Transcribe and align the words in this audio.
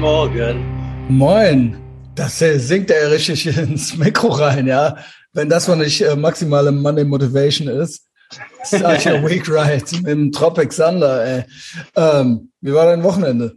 Morgen. 0.00 0.64
Moin. 1.10 1.76
Das 2.14 2.40
äh, 2.40 2.56
singt 2.58 2.90
er 2.90 3.10
richtig 3.10 3.46
ins 3.58 3.98
Mikro 3.98 4.28
rein, 4.28 4.66
ja. 4.66 4.96
Wenn 5.34 5.50
das 5.50 5.68
mal 5.68 5.76
nicht 5.76 6.00
äh, 6.00 6.16
maximale 6.16 6.72
Money 6.72 7.04
Motivation 7.04 7.68
ist. 7.68 8.06
Start 8.64 9.04
your 9.04 9.22
week 9.28 9.46
right 9.46 9.92
mit 10.02 10.06
dem 10.06 10.32
Tropic 10.32 10.74
Thunder, 10.74 11.22
ey. 11.26 11.44
Ähm, 11.96 12.50
wie 12.62 12.72
war 12.72 12.86
dein 12.86 13.02
Wochenende? 13.02 13.56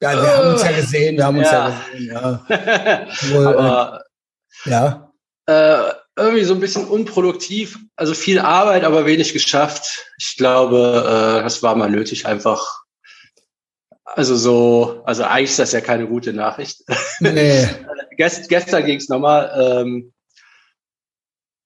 Ja, 0.00 0.12
wir 0.12 0.34
haben 0.34 0.52
uns 0.54 0.62
ja 0.62 0.72
gesehen, 0.72 1.16
wir 1.18 1.26
haben 1.26 1.36
uns 1.36 1.50
ja, 1.50 1.68
ja 1.68 1.82
gesehen, 1.92 2.14
ja. 2.14 3.06
Wohl, 3.34 3.46
aber, 3.46 4.02
äh, 4.64 4.70
ja. 4.70 5.12
Äh, 5.46 5.92
irgendwie 6.16 6.44
so 6.44 6.54
ein 6.54 6.60
bisschen 6.60 6.86
unproduktiv, 6.86 7.78
also 7.96 8.14
viel 8.14 8.38
Arbeit, 8.38 8.82
aber 8.82 9.04
wenig 9.04 9.34
geschafft. 9.34 10.06
Ich 10.18 10.38
glaube, 10.38 11.04
äh, 11.06 11.42
das 11.42 11.62
war 11.62 11.76
mal 11.76 11.90
nötig, 11.90 12.24
einfach. 12.24 12.83
Also 14.04 14.36
so, 14.36 15.02
also 15.04 15.24
eigentlich 15.24 15.50
ist 15.50 15.58
das 15.58 15.72
ja 15.72 15.80
keine 15.80 16.06
gute 16.06 16.32
Nachricht. 16.32 16.84
Nee. 17.20 17.68
Gest, 18.16 18.48
gestern 18.48 18.84
ging 18.84 18.98
es 18.98 19.08
nochmal. 19.08 19.80
Ähm, 19.82 20.12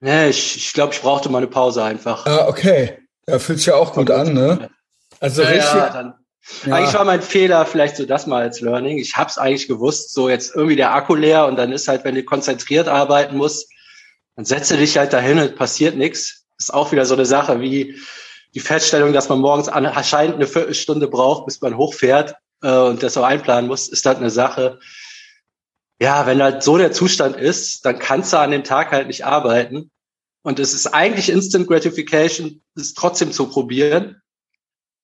nee, 0.01 0.29
ich, 0.29 0.57
ich 0.57 0.73
glaube, 0.73 0.95
ich 0.95 1.01
brauchte 1.01 1.29
mal 1.29 1.39
eine 1.39 1.49
Pause 1.49 1.83
einfach. 1.83 2.25
Ah, 2.27 2.49
okay. 2.49 2.99
Ja, 3.27 3.39
fühlt 3.39 3.59
sich 3.59 3.67
ja 3.67 3.75
auch 3.75 3.93
gut 3.93 4.11
an, 4.11 4.33
ne? 4.33 4.71
Also 5.21 5.43
ja, 5.43 5.49
richtig. 5.49 5.75
Ja, 5.75 5.91
dann, 5.91 6.15
ja. 6.65 6.77
Eigentlich 6.77 6.95
war 6.95 7.05
mein 7.05 7.23
Fehler 7.23 7.67
vielleicht 7.67 7.97
so 7.97 8.07
das 8.07 8.27
mal 8.27 8.43
als 8.43 8.61
Learning. 8.61 8.99
Ich 8.99 9.17
habe 9.17 9.29
es 9.29 9.37
eigentlich 9.37 9.69
gewusst, 9.69 10.15
so 10.15 10.29
jetzt 10.29 10.55
irgendwie 10.55 10.77
der 10.77 10.95
Akku 10.95 11.15
leer 11.15 11.47
und 11.47 11.57
dann 11.57 11.73
ist 11.73 11.89
halt, 11.89 12.05
wenn 12.05 12.15
du 12.15 12.23
konzentriert 12.23 12.89
arbeiten 12.89 13.37
musst, 13.37 13.71
dann 14.37 14.45
setze 14.45 14.77
dich 14.77 14.97
halt 14.97 15.13
dahin 15.13 15.39
und 15.39 15.57
passiert 15.57 15.97
nichts. 15.97 16.47
Ist 16.59 16.73
auch 16.73 16.93
wieder 16.93 17.05
so 17.05 17.15
eine 17.15 17.27
Sache 17.27 17.61
wie 17.61 17.99
die 18.59 18.65
Feststellung, 18.65 19.13
dass 19.13 19.29
man 19.29 19.39
morgens 19.39 19.69
anscheinend 19.69 20.35
eine 20.35 20.49
Viertelstunde 20.49 21.07
braucht, 21.07 21.47
bis 21.47 21.61
man 21.61 21.77
hochfährt 21.77 22.35
äh, 22.61 22.77
und 22.77 23.05
das 23.05 23.17
auch 23.17 23.23
einplanen 23.23 23.69
muss, 23.69 23.89
ist 23.89 24.05
halt 24.05 24.19
eine 24.19 24.31
Sache. 24.31 24.81
Ja, 26.03 26.27
wenn 26.27 26.43
halt 26.43 26.65
so 26.65 26.77
der 26.77 26.91
Zustand 26.91 27.37
ist, 27.37 27.87
dann 27.87 28.01
kannst 28.01 28.33
du 28.33 28.39
an 28.39 28.51
dem 28.51 28.65
Tag 28.65 28.91
halt 28.91 29.07
nicht 29.07 29.25
arbeiten. 29.25 29.93
Und 30.43 30.59
es 30.59 30.75
ist 30.75 30.89
eigentlich 30.89 31.29
Instant 31.29 31.69
Gratification, 31.69 32.61
es 32.75 32.95
trotzdem 32.95 33.31
zu 33.31 33.49
probieren. 33.49 34.21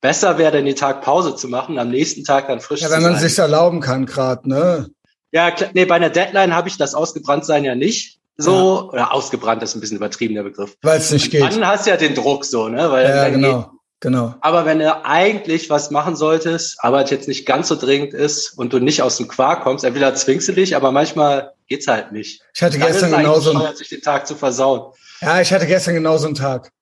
Besser 0.00 0.36
wäre 0.36 0.60
den 0.60 0.74
Tag 0.74 1.02
Pause 1.02 1.36
zu 1.36 1.46
machen, 1.46 1.78
am 1.78 1.90
nächsten 1.90 2.24
Tag 2.24 2.48
dann 2.48 2.58
frisch 2.60 2.80
Ja, 2.80 2.88
zu 2.88 2.94
wenn 2.94 3.02
man 3.04 3.12
sein. 3.14 3.28
sich 3.28 3.38
erlauben 3.38 3.78
kann, 3.80 4.04
gerade, 4.04 4.48
ne? 4.48 4.90
Ja, 5.30 5.54
nee, 5.74 5.84
bei 5.84 5.94
einer 5.94 6.10
Deadline 6.10 6.56
habe 6.56 6.68
ich 6.68 6.76
das 6.76 6.96
Ausgebranntsein 6.96 7.64
ja 7.64 7.76
nicht. 7.76 8.18
So, 8.36 8.90
oder 8.90 9.12
ausgebrannt 9.12 9.62
ist 9.62 9.74
ein 9.76 9.80
bisschen 9.80 9.96
übertrieben, 9.98 10.34
der 10.34 10.42
Begriff. 10.42 10.76
Weil 10.82 10.98
es 10.98 11.10
nicht 11.12 11.26
Und 11.26 11.30
geht. 11.30 11.42
Dann 11.42 11.66
hast 11.66 11.86
du 11.86 11.90
ja 11.90 11.96
den 11.96 12.14
Druck 12.14 12.44
so, 12.44 12.68
ne? 12.68 12.90
Weil 12.90 13.08
Ja, 13.08 13.28
genau, 13.28 13.58
Geht, 13.62 13.66
genau. 14.00 14.34
aber 14.40 14.64
wenn 14.64 14.80
du 14.80 15.04
eigentlich 15.04 15.70
was 15.70 15.90
machen 15.92 16.16
solltest, 16.16 16.78
aber 16.82 17.04
es 17.04 17.10
jetzt 17.10 17.28
nicht 17.28 17.46
ganz 17.46 17.68
so 17.68 17.76
dringend 17.76 18.12
ist 18.12 18.58
und 18.58 18.72
du 18.72 18.80
nicht 18.80 19.02
aus 19.02 19.18
dem 19.18 19.28
Quark 19.28 19.62
kommst, 19.62 19.84
entweder 19.84 20.14
zwingst 20.16 20.48
du 20.48 20.52
dich, 20.52 20.74
aber 20.74 20.90
manchmal 20.90 21.52
geht's 21.68 21.86
halt 21.86 22.10
nicht. 22.10 22.42
Ich 22.54 22.62
hatte 22.62 22.76
Dann 22.78 22.88
gestern 22.88 23.12
genauso 23.12 23.50
ein, 23.50 23.56
bescheuert, 23.58 23.78
sich 23.78 23.88
den 23.90 24.02
Tag 24.02 24.26
zu 24.26 24.34
versauen. 24.34 24.92
ja, 25.20 25.40
ich 25.40 25.52
hatte 25.52 25.66
gestern 25.66 25.94
genauso 25.94 26.26
einen 26.26 26.34
Tag. 26.34 26.72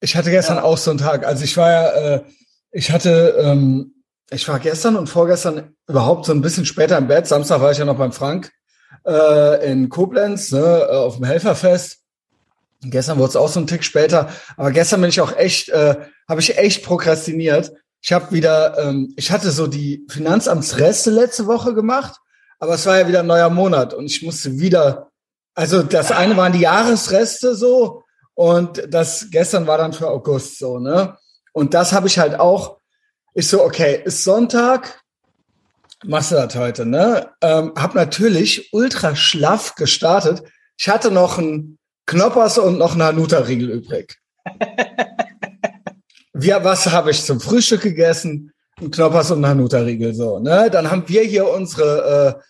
Ich 0.00 0.14
hatte 0.14 0.30
gestern 0.30 0.58
Ja. 0.58 0.62
auch 0.62 0.78
so 0.78 0.90
einen 0.90 1.00
Tag. 1.00 1.26
Also 1.26 1.42
ich 1.42 1.56
war 1.56 1.70
ja, 1.70 1.88
äh, 2.16 2.22
ich 2.70 2.92
hatte, 2.92 3.34
ähm, 3.40 3.92
ich 4.30 4.46
war 4.46 4.60
gestern 4.60 4.94
und 4.96 5.08
vorgestern 5.08 5.74
überhaupt 5.88 6.26
so 6.26 6.32
ein 6.32 6.42
bisschen 6.42 6.64
später 6.66 6.96
im 6.98 7.08
Bett. 7.08 7.26
Samstag 7.26 7.60
war 7.60 7.72
ich 7.72 7.78
ja 7.78 7.84
noch 7.84 7.96
beim 7.98 8.12
Frank 8.12 8.52
äh, 9.06 9.70
in 9.70 9.88
Koblenz, 9.88 10.52
ne, 10.52 10.86
äh, 10.90 10.96
auf 10.96 11.16
dem 11.16 11.24
Helferfest. 11.24 11.98
Gestern 12.82 13.18
wurde 13.18 13.30
es 13.30 13.36
auch 13.36 13.48
so 13.48 13.60
ein 13.60 13.66
Tick 13.66 13.84
später, 13.84 14.28
aber 14.56 14.70
gestern 14.70 15.00
bin 15.00 15.10
ich 15.10 15.20
auch 15.20 15.34
echt, 15.36 15.68
äh, 15.70 15.96
habe 16.28 16.40
ich 16.40 16.58
echt 16.58 16.84
prokrastiniert. 16.84 17.72
Ich 18.02 18.12
habe 18.12 18.30
wieder, 18.32 18.78
ähm, 18.78 19.12
ich 19.16 19.32
hatte 19.32 19.50
so 19.50 19.66
die 19.66 20.04
Finanzamtsreste 20.08 21.10
letzte 21.10 21.46
Woche 21.46 21.74
gemacht, 21.74 22.20
aber 22.58 22.74
es 22.74 22.86
war 22.86 22.98
ja 22.98 23.08
wieder 23.08 23.20
ein 23.20 23.26
neuer 23.26 23.50
Monat 23.50 23.94
und 23.94 24.06
ich 24.06 24.22
musste 24.22 24.58
wieder, 24.58 25.10
also 25.54 25.82
das 25.82 26.12
eine 26.12 26.36
waren 26.36 26.52
die 26.52 26.60
Jahresreste 26.60 27.54
so 27.54 28.04
und 28.34 28.82
das 28.92 29.28
gestern 29.30 29.66
war 29.66 29.78
dann 29.78 29.92
für 29.92 30.08
August 30.08 30.58
so, 30.58 30.78
ne? 30.78 31.16
Und 31.52 31.72
das 31.72 31.94
habe 31.94 32.06
ich 32.06 32.18
halt 32.18 32.38
auch. 32.38 32.78
Ich 33.32 33.48
so, 33.48 33.64
okay, 33.64 34.02
ist 34.04 34.24
Sonntag, 34.24 35.02
das 36.08 36.54
heute, 36.54 36.86
ne? 36.86 37.30
Ähm, 37.40 37.72
hab 37.76 37.94
natürlich 37.94 38.72
ultra 38.72 39.16
schlaff 39.16 39.74
gestartet. 39.74 40.42
Ich 40.78 40.88
hatte 40.88 41.10
noch 41.10 41.38
einen 41.38 41.78
Knoppers 42.06 42.58
und 42.58 42.78
noch 42.78 42.92
einen 42.92 43.02
Hanuta-Riegel 43.02 43.70
übrig. 43.70 44.18
Wir, 46.32 46.62
was 46.62 46.86
habe 46.92 47.10
ich 47.10 47.24
zum 47.24 47.40
Frühstück 47.40 47.80
gegessen? 47.80 48.52
Ein 48.78 48.90
Knoppers 48.90 49.30
und 49.30 49.42
ein 49.42 49.48
Hanuta-Riegel, 49.48 50.14
so, 50.14 50.38
ne? 50.38 50.68
Dann 50.70 50.90
haben 50.90 51.04
wir 51.06 51.22
hier 51.22 51.48
unsere, 51.48 52.42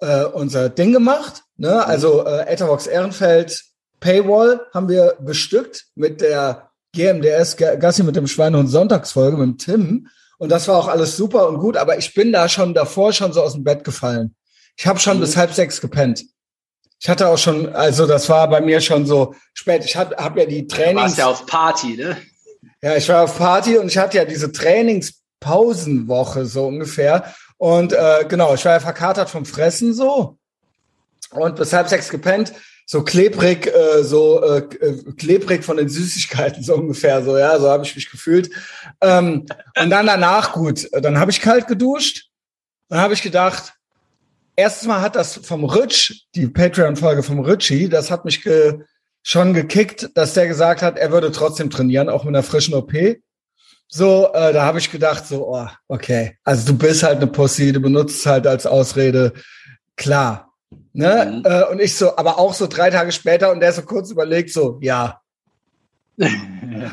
äh, 0.00 0.22
äh, 0.22 0.24
unser 0.24 0.70
Ding 0.70 0.92
gemacht, 0.92 1.42
ne? 1.58 1.86
Also, 1.86 2.24
äh, 2.24 2.46
Etherbox 2.46 2.86
Ehrenfeld 2.86 3.62
Paywall 4.00 4.60
haben 4.72 4.88
wir 4.88 5.16
bestückt 5.20 5.86
mit 5.94 6.20
der 6.22 6.70
GMDS 6.92 7.56
Gassi 7.56 8.02
mit 8.02 8.16
dem 8.16 8.26
Schweine 8.26 8.58
und 8.58 8.68
Sonntagsfolge 8.68 9.36
mit 9.36 9.46
dem 9.46 9.58
Tim. 9.58 10.08
Und 10.44 10.50
das 10.50 10.68
war 10.68 10.76
auch 10.76 10.88
alles 10.88 11.16
super 11.16 11.48
und 11.48 11.56
gut, 11.58 11.78
aber 11.78 11.96
ich 11.96 12.12
bin 12.12 12.30
da 12.30 12.50
schon 12.50 12.74
davor 12.74 13.14
schon 13.14 13.32
so 13.32 13.40
aus 13.40 13.54
dem 13.54 13.64
Bett 13.64 13.82
gefallen. 13.82 14.34
Ich 14.76 14.86
habe 14.86 14.98
schon 14.98 15.16
Mhm. 15.16 15.20
bis 15.22 15.38
halb 15.38 15.54
sechs 15.54 15.80
gepennt. 15.80 16.22
Ich 17.00 17.08
hatte 17.08 17.28
auch 17.28 17.38
schon, 17.38 17.74
also 17.74 18.06
das 18.06 18.28
war 18.28 18.46
bei 18.50 18.60
mir 18.60 18.82
schon 18.82 19.06
so 19.06 19.34
spät. 19.54 19.86
Ich 19.86 19.96
habe 19.96 20.14
hab 20.16 20.36
ja 20.36 20.44
die 20.44 20.66
Du 20.66 20.76
Trainings, 20.76 21.00
warst 21.00 21.16
ja 21.16 21.26
auf 21.28 21.46
Party, 21.46 21.96
ne? 21.96 22.18
ja, 22.82 22.94
ich 22.94 23.08
war 23.08 23.22
auf 23.24 23.38
Party 23.38 23.78
und 23.78 23.86
ich 23.86 23.96
hatte 23.96 24.18
ja 24.18 24.26
diese 24.26 24.52
Trainingspausenwoche 24.52 26.44
so 26.44 26.66
ungefähr. 26.66 27.34
Und 27.56 27.94
äh, 27.94 28.26
genau, 28.28 28.52
ich 28.52 28.66
war 28.66 28.72
ja 28.72 28.80
verkatert 28.80 29.30
vom 29.30 29.46
Fressen 29.46 29.94
so 29.94 30.36
und 31.30 31.56
bis 31.56 31.72
halb 31.72 31.88
sechs 31.88 32.10
gepennt, 32.10 32.52
so 32.86 33.02
klebrig, 33.02 33.66
äh, 33.66 34.02
so 34.02 34.42
äh, 34.42 34.58
äh, 34.58 35.12
klebrig 35.16 35.64
von 35.64 35.76
den 35.76 35.88
Süßigkeiten 35.88 36.62
so 36.62 36.74
ungefähr 36.74 37.22
so, 37.22 37.36
ja, 37.36 37.58
so 37.58 37.68
habe 37.68 37.84
ich 37.84 37.94
mich 37.96 38.10
gefühlt. 38.10 38.50
Ähm, 39.00 39.46
und 39.80 39.90
dann 39.90 40.06
danach 40.06 40.52
gut, 40.52 40.88
dann 40.92 41.18
habe 41.18 41.30
ich 41.30 41.40
kalt 41.40 41.66
geduscht. 41.66 42.28
Dann 42.88 43.00
habe 43.00 43.14
ich 43.14 43.22
gedacht, 43.22 43.74
erstens 44.56 44.88
mal 44.88 45.00
hat 45.00 45.16
das 45.16 45.40
vom 45.42 45.64
Rutsch, 45.64 46.26
die 46.34 46.46
Patreon-Folge 46.46 47.22
vom 47.22 47.40
Ritchie, 47.40 47.88
das 47.88 48.10
hat 48.10 48.24
mich 48.24 48.42
ge 48.42 48.80
schon 49.26 49.54
gekickt, 49.54 50.10
dass 50.14 50.34
der 50.34 50.46
gesagt 50.46 50.82
hat, 50.82 50.98
er 50.98 51.10
würde 51.10 51.32
trotzdem 51.32 51.70
trainieren, 51.70 52.10
auch 52.10 52.24
mit 52.24 52.34
einer 52.34 52.42
frischen 52.42 52.74
OP. 52.74 52.92
So, 53.88 54.30
äh, 54.34 54.52
da 54.52 54.64
habe 54.64 54.78
ich 54.78 54.90
gedacht, 54.90 55.26
so, 55.26 55.48
oh, 55.48 55.66
okay, 55.88 56.36
also 56.44 56.66
du 56.66 56.76
bist 56.76 57.02
halt 57.02 57.16
eine 57.16 57.26
Pussy, 57.26 57.72
du 57.72 57.80
benutzt 57.80 58.18
es 58.18 58.26
halt 58.26 58.46
als 58.46 58.66
Ausrede, 58.66 59.32
klar. 59.96 60.53
Ne? 60.92 61.42
Mhm. 61.44 61.50
Äh, 61.50 61.64
und 61.64 61.80
ich 61.80 61.96
so, 61.96 62.16
aber 62.16 62.38
auch 62.38 62.54
so 62.54 62.66
drei 62.66 62.90
Tage 62.90 63.12
später 63.12 63.50
und 63.50 63.60
der 63.60 63.72
so 63.72 63.82
kurz 63.82 64.10
überlegt, 64.10 64.50
so, 64.50 64.78
ja. 64.80 65.20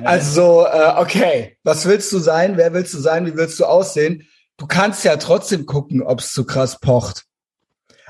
Also, 0.03 0.41
so, 0.41 0.65
äh, 0.65 0.93
okay, 0.97 1.57
was 1.63 1.85
willst 1.85 2.11
du 2.11 2.19
sein? 2.19 2.57
Wer 2.57 2.73
willst 2.73 2.93
du 2.93 2.99
sein? 2.99 3.25
Wie 3.25 3.35
willst 3.35 3.59
du 3.59 3.65
aussehen? 3.65 4.27
Du 4.57 4.67
kannst 4.67 5.03
ja 5.03 5.17
trotzdem 5.17 5.65
gucken, 5.65 6.01
ob 6.01 6.19
es 6.19 6.33
zu 6.33 6.45
krass 6.45 6.79
pocht. 6.79 7.25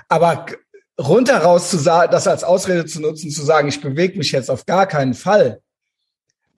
Aber 0.09 0.45
runter 0.99 1.37
raus 1.37 1.69
zu 1.69 1.77
sagen, 1.77 2.11
das 2.11 2.27
als 2.27 2.43
Ausrede 2.43 2.85
zu 2.85 3.01
nutzen, 3.01 3.29
zu 3.31 3.43
sagen, 3.43 3.67
ich 3.67 3.81
bewege 3.81 4.17
mich 4.17 4.31
jetzt 4.31 4.49
auf 4.49 4.65
gar 4.65 4.87
keinen 4.87 5.13
Fall, 5.13 5.61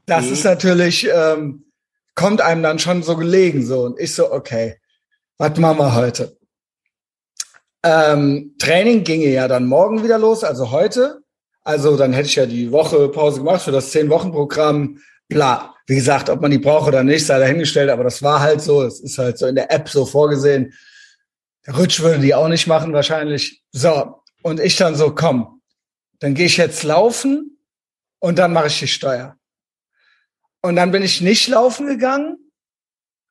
das 0.05 0.25
Mhm. 0.25 0.33
ist 0.33 0.43
natürlich, 0.43 1.07
ähm, 1.13 1.65
kommt 2.15 2.41
einem 2.41 2.63
dann 2.63 2.79
schon 2.79 3.03
so 3.03 3.15
gelegen 3.15 3.65
so. 3.65 3.83
Und 3.83 3.99
ich 3.99 4.13
so, 4.13 4.31
okay, 4.31 4.77
was 5.37 5.57
machen 5.57 5.77
wir 5.77 5.95
heute? 5.95 6.37
Ähm, 7.83 8.55
Training 8.59 9.03
ginge 9.03 9.27
ja 9.27 9.47
dann 9.47 9.65
morgen 9.65 10.03
wieder 10.03 10.17
los, 10.17 10.43
also 10.43 10.71
heute. 10.71 11.21
Also 11.63 11.97
dann 11.97 12.13
hätte 12.13 12.27
ich 12.27 12.35
ja 12.35 12.45
die 12.45 12.71
Woche 12.71 13.09
Pause 13.09 13.39
gemacht 13.39 13.63
für 13.63 13.71
das 13.71 13.91
Zehn-Wochen-Programm. 13.91 14.99
Bla. 15.27 15.73
Wie 15.85 15.95
gesagt, 15.95 16.29
ob 16.29 16.41
man 16.41 16.51
die 16.51 16.59
braucht 16.59 16.87
oder 16.87 17.03
nicht, 17.03 17.25
sei 17.25 17.39
dahingestellt, 17.39 17.89
aber 17.89 18.05
das 18.05 18.23
war 18.23 18.39
halt 18.39 18.61
so. 18.61 18.83
Es 18.83 19.01
ist 19.01 19.17
halt 19.17 19.37
so 19.37 19.47
in 19.47 19.55
der 19.55 19.71
App 19.71 19.89
so 19.89 20.05
vorgesehen. 20.05 20.73
Der 21.65 21.75
Rutsch 21.75 21.99
würde 22.01 22.19
die 22.19 22.35
auch 22.35 22.47
nicht 22.47 22.67
machen 22.67 22.93
wahrscheinlich. 22.93 23.61
So, 23.71 24.21
und 24.43 24.59
ich 24.59 24.75
dann 24.77 24.95
so, 24.95 25.13
komm, 25.13 25.61
dann 26.19 26.35
gehe 26.35 26.45
ich 26.45 26.57
jetzt 26.57 26.83
laufen 26.83 27.57
und 28.19 28.39
dann 28.39 28.53
mache 28.53 28.67
ich 28.67 28.79
die 28.79 28.87
Steuer. 28.87 29.37
Und 30.61 30.77
dann 30.77 30.91
bin 30.91 31.03
ich 31.03 31.19
nicht 31.19 31.49
laufen 31.49 31.87
gegangen, 31.87 32.37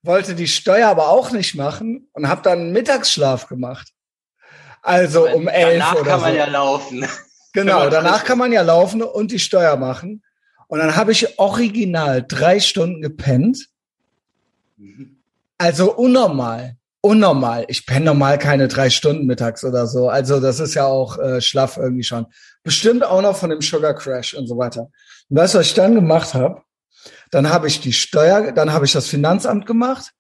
wollte 0.03 0.35
die 0.35 0.49
Steuer 0.49 0.89
aber 0.89 1.09
auch 1.09 1.31
nicht 1.31 1.55
machen 1.55 2.09
und 2.13 2.29
habe 2.29 2.43
dann 2.43 2.73
Mittagsschlaf 2.73 3.47
gemacht. 3.47 3.93
Also 4.83 5.29
um 5.29 5.49
elf 5.49 5.79
Danach 5.79 5.95
oder 5.95 6.11
kann 6.11 6.21
man 6.21 6.33
so. 6.33 6.39
ja 6.39 6.47
laufen. 6.47 7.07
Genau, 7.55 7.81
man 7.81 7.91
danach 7.91 8.25
kann 8.25 8.39
man 8.39 8.51
ja 8.51 8.63
laufen 8.63 9.03
und 9.03 9.31
die 9.31 9.39
Steuer 9.39 9.77
machen. 9.77 10.23
Und 10.69 10.79
dann 10.79 10.97
habe 10.97 11.13
ich 11.13 11.39
original 11.39 12.25
drei 12.27 12.61
Stunden 12.61 13.03
gepennt. 13.03 13.69
Also 15.59 15.95
unnormal. 15.95 16.77
Unnormal. 17.03 17.67
Ich 17.69 17.85
penne 17.85 18.07
normal 18.07 18.39
keine 18.39 18.69
drei 18.69 18.89
Stunden 18.89 19.27
mittags 19.27 19.65
oder 19.65 19.87
so. 19.87 20.09
Also 20.09 20.41
das 20.41 20.61
ist 20.61 20.73
ja 20.73 20.87
auch 20.87 21.19
äh, 21.19 21.43
schlaff 21.43 21.77
irgendwie 21.77 22.05
schon. 22.05 22.25
Bestimmt 22.63 23.05
auch 23.05 23.21
noch 23.21 23.37
von 23.37 23.51
dem 23.51 23.61
Sugar 23.61 23.93
Crash 23.93 24.33
und 24.33 24.47
so 24.47 24.57
weiter. 24.57 24.89
Und 25.29 25.37
weißt 25.37 25.53
du, 25.53 25.59
was 25.59 25.67
ich 25.67 25.75
dann 25.75 25.95
gemacht 25.95 26.33
habe? 26.33 26.63
Dann 27.31 27.51
habe 27.51 27.67
ich 27.67 27.83
die 27.83 27.93
Steuer, 27.93 28.53
dann 28.53 28.73
habe 28.73 28.87
ich 28.87 28.93
das 28.93 29.09
Finanzamt 29.09 29.67
gemacht 29.67 30.15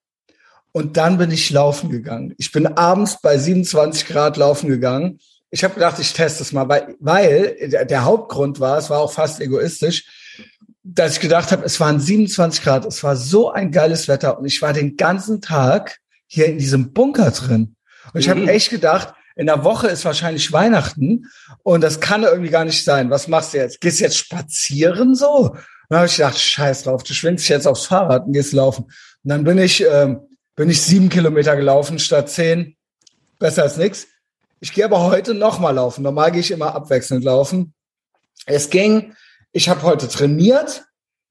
Und 0.73 0.97
dann 0.97 1.19
bin 1.19 1.31
ich 1.31 1.51
laufen 1.51 1.91
gegangen. 1.91 2.35
Ich 2.39 2.51
bin 2.51 2.67
abends 2.67 3.21
bei 3.21 3.37
27 3.37 4.07
Grad 4.07 4.37
laufen 4.37 4.69
gegangen. 4.69 5.21
Ich 5.51 5.65
habe 5.65 5.75
gedacht, 5.75 5.99
ich 5.99 6.15
teste 6.15 6.43
es 6.43 6.53
mal, 6.53 6.69
weil, 6.69 6.97
weil 6.99 7.57
der, 7.69 8.05
Hauptgrund 8.05 8.59
war, 8.59 8.79
es 8.79 8.89
war 8.89 9.01
auch 9.01 9.13
fast 9.13 9.41
egoistisch, 9.41 10.07
dass 10.83 11.15
ich 11.15 11.21
gedacht 11.21 11.53
habe, 11.53 11.65
es 11.65 11.79
waren 11.79 12.01
27 12.01 12.65
Grad, 12.65 12.87
es 12.87 13.05
war 13.05 13.17
so 13.17 13.51
ein 13.51 13.71
geiles 13.71 14.09
Wetter 14.09 14.39
und 14.39 14.47
ich 14.47 14.63
war 14.63 14.73
den 14.73 14.97
ganzen 14.97 15.43
Tag 15.43 15.99
hier 16.27 16.47
in 16.47 16.57
diesem 16.57 16.93
Bunker 16.93 17.31
drin. 17.31 17.77
Und 18.15 18.21
ich 18.21 18.27
mhm. 18.27 18.31
habe 18.31 18.53
echt 18.53 18.71
gedacht, 18.71 19.15
in 19.37 19.47
der 19.47 19.65
Woche 19.65 19.89
ist 19.89 20.07
wahrscheinlich 20.07 20.53
Weihnachten 20.53 21.27
und 21.63 21.83
das 21.83 22.01
kann 22.01 22.23
irgendwie 22.23 22.51
gar 22.51 22.65
nicht 22.65 22.83
sein. 22.83 23.11
Was 23.11 23.29
machst 23.29 23.53
du 23.53 23.59
jetzt? 23.59 23.81
Gehst 23.81 24.01
du 24.01 24.05
jetzt 24.05 24.17
spazieren 24.17 25.15
so? 25.15 25.55
dann 25.93 25.99
habe 25.99 26.07
ich 26.07 26.17
gedacht, 26.17 26.39
scheiß 26.39 26.85
drauf, 26.85 27.03
du 27.03 27.13
schwingst 27.13 27.45
dich 27.45 27.51
jetzt 27.51 27.67
aufs 27.67 27.85
Fahrrad 27.85 28.25
und 28.25 28.33
gehst 28.33 28.55
laufen. 28.55 28.85
Und 28.85 28.93
dann 29.25 29.45
bin 29.45 29.59
ich, 29.59 29.85
ähm, 29.85 30.21
bin 30.56 30.70
ich 30.70 30.82
sieben 30.82 31.08
Kilometer 31.08 31.56
gelaufen 31.56 31.99
statt 31.99 32.31
zehn. 32.31 32.76
Besser 33.38 33.64
als 33.64 33.76
nix. 33.76 34.06
Ich 34.60 34.72
gehe 34.72 34.84
aber 34.84 35.02
heute 35.02 35.34
nochmal 35.34 35.75
laufen. 35.75 36.02
Normal 36.02 36.32
gehe 36.32 36.40
ich 36.40 36.50
immer 36.50 36.75
abwechselnd 36.75 37.25
laufen. 37.25 37.75
Es 38.46 38.70
ging, 38.70 39.14
ich 39.52 39.69
habe 39.69 39.82
heute 39.82 40.08
trainiert. 40.08 40.84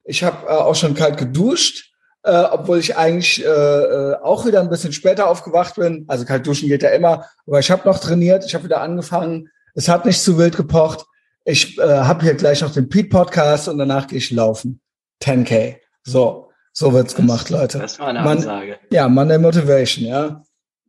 Ich 0.04 0.24
habe 0.24 0.46
äh, 0.46 0.50
auch 0.50 0.74
schon 0.74 0.94
kalt 0.94 1.16
geduscht 1.16 1.92
äh, 2.24 2.44
obwohl 2.50 2.78
ich 2.78 2.96
eigentlich 2.96 3.44
äh, 3.44 3.48
äh, 3.48 4.14
auch 4.22 4.46
wieder 4.46 4.60
ein 4.60 4.70
bisschen 4.70 4.92
später 4.92 5.28
aufgewacht 5.28 5.76
bin. 5.76 6.04
Also 6.08 6.24
kalt 6.24 6.46
duschen 6.46 6.68
geht 6.68 6.82
ja 6.82 6.90
immer, 6.90 7.26
aber 7.46 7.58
ich 7.58 7.70
habe 7.70 7.88
noch 7.88 7.98
trainiert, 7.98 8.44
ich 8.44 8.54
habe 8.54 8.64
wieder 8.64 8.80
angefangen. 8.80 9.48
Es 9.74 9.88
hat 9.88 10.04
nicht 10.04 10.22
zu 10.22 10.38
wild 10.38 10.56
gepocht. 10.56 11.04
Ich 11.44 11.78
äh, 11.78 11.82
habe 11.82 12.22
hier 12.22 12.34
gleich 12.34 12.60
noch 12.60 12.72
den 12.72 12.88
Pete 12.88 13.08
Podcast 13.08 13.68
und 13.68 13.78
danach 13.78 14.06
gehe 14.06 14.18
ich 14.18 14.30
laufen. 14.30 14.80
10k. 15.22 15.76
So, 16.04 16.50
so 16.72 16.92
wird's 16.92 17.14
gemacht, 17.14 17.50
Leute. 17.50 17.78
Das 17.78 17.98
war 17.98 18.08
eine 18.08 18.20
Ansage. 18.20 18.72
Man, 18.72 18.78
ja, 18.90 19.08
Monday 19.08 19.38
Motivation, 19.38 20.06
ja. 20.06 20.42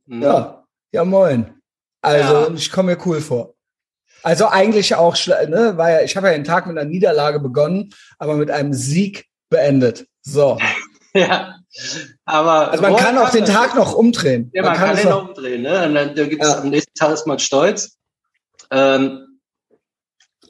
Mhm. 0.05 0.21
Ja, 0.21 0.65
ja 0.91 1.05
moin. 1.05 1.53
Also 2.01 2.33
ja. 2.33 2.53
ich 2.53 2.71
komme 2.71 2.95
mir 2.95 3.05
cool 3.05 3.21
vor. 3.21 3.53
Also 4.23 4.47
eigentlich 4.47 4.95
auch, 4.95 5.17
ne, 5.27 5.73
war 5.75 5.91
ja, 5.91 6.01
ich 6.01 6.15
habe 6.15 6.27
ja 6.27 6.33
den 6.33 6.45
Tag 6.45 6.65
mit 6.65 6.77
einer 6.77 6.89
Niederlage 6.89 7.39
begonnen, 7.39 7.93
aber 8.17 8.35
mit 8.35 8.49
einem 8.49 8.73
Sieg 8.73 9.25
beendet. 9.49 10.07
So. 10.21 10.57
Ja. 11.15 11.59
Aber 12.25 12.71
also 12.71 12.81
man 12.81 12.95
kann 12.95 13.15
auch 13.19 13.29
den 13.29 13.45
Tag 13.45 13.75
noch 13.75 13.93
umdrehen. 13.93 14.49
Ja, 14.51 14.63
man, 14.63 14.71
man 14.71 14.79
kann, 14.79 14.87
kann 14.87 14.97
den 14.97 15.09
noch 15.09 15.27
umdrehen. 15.27 15.61
Ne? 15.61 15.85
Und 15.85 15.93
dann 15.93 16.15
gibt's 16.15 16.47
ja. 16.47 16.57
am 16.57 16.69
nächsten 16.69 16.93
Tag 16.95 17.11
ist 17.11 17.27
man 17.27 17.37
stolz. 17.37 17.99
Ähm, 18.71 19.39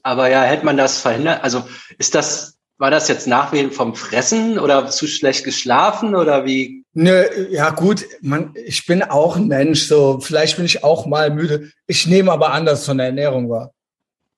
aber 0.04 0.30
ja, 0.30 0.44
hätte 0.44 0.66
man 0.66 0.78
das 0.78 1.00
verhindert? 1.00 1.44
Also 1.44 1.68
ist 1.98 2.16
das, 2.16 2.53
war 2.78 2.92
das 2.92 3.08
jetzt 3.08 3.28
Nachwehen 3.28 3.72
vom 3.72 3.96
Fressen 3.96 4.60
oder 4.60 4.90
zu 4.90 5.08
schlecht 5.08 5.44
geschlafen 5.44 6.16
oder 6.16 6.46
wie? 6.46 6.84
Nö, 6.94 7.24
ja 7.50 7.70
gut, 7.70 8.06
man, 8.22 8.54
ich 8.66 8.86
bin 8.86 9.04
auch 9.04 9.36
ein 9.36 9.48
Mensch, 9.48 9.84
so 9.84 10.20
vielleicht 10.20 10.58
bin 10.58 10.66
ich 10.66 10.84
auch 10.84 11.06
mal 11.06 11.30
müde. 11.30 11.72
Ich 11.88 12.08
nehme 12.08 12.32
aber 12.32 12.52
an, 12.52 12.66
dass 12.66 12.82
es 12.82 12.86
von 12.86 12.98
der 12.98 13.08
Ernährung 13.08 13.50
war. 13.50 13.72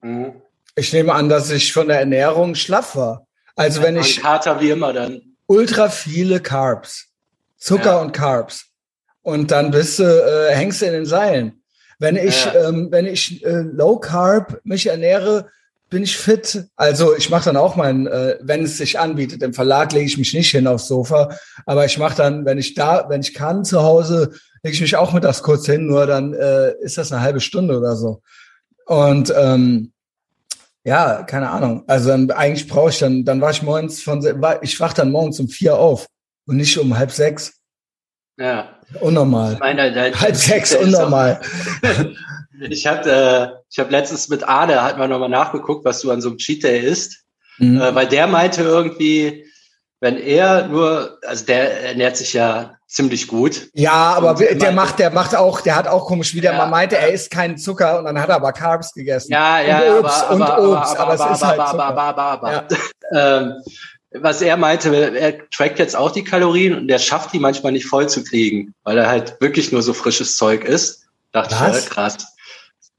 Mhm. 0.02 0.32
Ich 0.74 0.92
nehme 0.92 1.14
an, 1.14 1.28
dass 1.28 1.50
ich 1.50 1.72
von 1.72 1.88
der 1.88 1.98
Ernährung 1.98 2.54
schlaff 2.54 2.96
war. 2.96 3.26
Also 3.56 3.80
ja, 3.80 3.86
wenn 3.86 3.96
ich. 3.96 4.20
Kater 4.20 4.60
wie 4.60 4.70
immer 4.70 4.92
dann 4.92 5.22
ultra 5.46 5.88
viele 5.88 6.40
Carbs. 6.40 7.08
Zucker 7.56 7.94
ja. 7.94 8.00
und 8.00 8.12
Carbs. 8.12 8.66
Und 9.22 9.50
dann 9.50 9.70
bist 9.70 9.98
du, 9.98 10.04
äh, 10.04 10.54
hängst 10.54 10.82
du 10.82 10.86
in 10.86 10.92
den 10.92 11.06
Seilen. 11.06 11.62
Wenn 11.98 12.16
ich, 12.16 12.44
ja. 12.44 12.68
ähm, 12.68 12.88
wenn 12.90 13.06
ich 13.06 13.44
äh, 13.44 13.62
Low 13.62 13.98
Carb 13.98 14.60
mich 14.64 14.86
ernähre, 14.86 15.50
bin 15.88 16.02
ich 16.02 16.16
fit. 16.16 16.66
Also 16.76 17.16
ich 17.16 17.30
mache 17.30 17.44
dann 17.44 17.56
auch 17.56 17.76
mein, 17.76 18.06
äh, 18.06 18.38
wenn 18.40 18.64
es 18.64 18.76
sich 18.76 18.98
anbietet, 18.98 19.42
im 19.42 19.54
Verlag 19.54 19.92
lege 19.92 20.06
ich 20.06 20.18
mich 20.18 20.34
nicht 20.34 20.50
hin 20.50 20.66
aufs 20.66 20.88
Sofa, 20.88 21.36
aber 21.64 21.84
ich 21.84 21.98
mache 21.98 22.16
dann, 22.16 22.44
wenn 22.44 22.58
ich 22.58 22.74
da, 22.74 23.08
wenn 23.08 23.20
ich 23.20 23.34
kann 23.34 23.64
zu 23.64 23.82
Hause, 23.82 24.32
lege 24.62 24.74
ich 24.74 24.80
mich 24.80 24.96
auch 24.96 25.12
mittags 25.12 25.42
kurz 25.42 25.66
hin, 25.66 25.86
nur 25.86 26.06
dann 26.06 26.34
äh, 26.34 26.72
ist 26.80 26.98
das 26.98 27.12
eine 27.12 27.22
halbe 27.22 27.40
Stunde 27.40 27.78
oder 27.78 27.94
so. 27.94 28.22
Und 28.86 29.32
ähm, 29.36 29.92
ja, 30.84 31.24
keine 31.24 31.50
Ahnung. 31.50 31.84
Also 31.86 32.10
dann, 32.10 32.30
eigentlich 32.30 32.68
brauche 32.68 32.90
ich 32.90 32.98
dann, 32.98 33.24
dann 33.24 33.40
war 33.40 33.50
ich 33.50 33.62
morgens 33.62 34.02
von, 34.02 34.24
ich 34.62 34.78
wach 34.80 34.92
dann 34.92 35.10
morgens 35.10 35.40
um 35.40 35.48
vier 35.48 35.76
auf 35.76 36.06
und 36.46 36.56
nicht 36.56 36.78
um 36.78 36.96
halb 36.96 37.10
sechs. 37.10 37.54
Ja. 38.38 38.68
Unnormal. 39.00 39.54
Ich 39.54 39.58
meine, 39.58 39.92
da, 39.92 40.20
halb 40.20 40.36
sechs, 40.36 40.74
unnormal. 40.74 41.40
ich 42.60 42.86
hatte, 42.86 43.10
äh, 43.10 43.62
ich 43.70 43.78
habe 43.78 43.90
letztens 43.90 44.28
mit 44.28 44.44
Arne, 44.44 44.82
hat 44.82 44.98
man 44.98 45.10
nochmal 45.10 45.28
nachgeguckt, 45.28 45.84
was 45.84 46.00
du 46.00 46.10
an 46.10 46.20
so 46.20 46.28
einem 46.28 46.38
Cheat 46.38 46.64
Day 46.64 46.80
isst. 46.80 47.24
Mhm. 47.58 47.80
Äh, 47.80 47.94
weil 47.94 48.06
der 48.06 48.26
meinte 48.26 48.62
irgendwie, 48.62 49.46
wenn 50.00 50.18
er 50.18 50.68
nur, 50.68 51.18
also 51.26 51.44
der 51.46 51.84
ernährt 51.88 52.16
sich 52.16 52.32
ja 52.32 52.76
ziemlich 52.86 53.26
gut. 53.28 53.68
Ja, 53.74 54.14
aber 54.14 54.34
der 54.34 54.50
meinte, 54.50 54.72
macht, 54.72 54.98
der 54.98 55.10
macht 55.10 55.34
auch, 55.34 55.60
der 55.60 55.76
hat 55.76 55.88
auch 55.88 56.06
komisch 56.06 56.34
wieder, 56.34 56.52
ja, 56.52 56.58
man 56.58 56.70
meinte, 56.70 56.96
er 56.96 57.12
isst 57.12 57.30
keinen 57.30 57.58
Zucker 57.58 57.98
und 57.98 58.04
dann 58.04 58.20
hat 58.20 58.28
er 58.28 58.36
aber 58.36 58.52
Carbs 58.52 58.92
gegessen. 58.92 59.32
Ja, 59.32 59.60
ja, 59.60 59.80
und 59.80 60.04
Obst, 60.04 60.24
aber, 60.24 60.34
und 60.34 60.42
aber, 60.42 60.80
Obst, 60.80 60.96
aber, 60.96 61.12
aber, 61.12 61.30
es 61.30 61.36
ist 61.36 61.44
halt 61.44 61.68
Zucker. 61.68 61.84
Aber, 61.84 62.02
aber, 62.02 62.22
aber, 62.22 62.52
ja. 62.52 62.68
ähm, 63.40 63.62
was 64.12 64.40
er 64.40 64.56
meinte, 64.56 64.94
er 64.94 65.50
trackt 65.50 65.78
jetzt 65.78 65.96
auch 65.96 66.10
die 66.10 66.24
Kalorien 66.24 66.74
und 66.74 66.90
er 66.90 66.98
schafft 66.98 67.32
die 67.32 67.38
manchmal 67.38 67.72
nicht 67.72 67.86
voll 67.86 68.08
zu 68.08 68.24
kriegen, 68.24 68.72
weil 68.84 68.96
er 68.96 69.08
halt 69.08 69.40
wirklich 69.40 69.72
nur 69.72 69.82
so 69.82 69.92
frisches 69.92 70.36
Zeug 70.36 70.64
isst. 70.64 71.06
Dachte 71.32 71.56
was? 71.58 71.84
ich, 71.84 71.90
krass. 71.90 72.16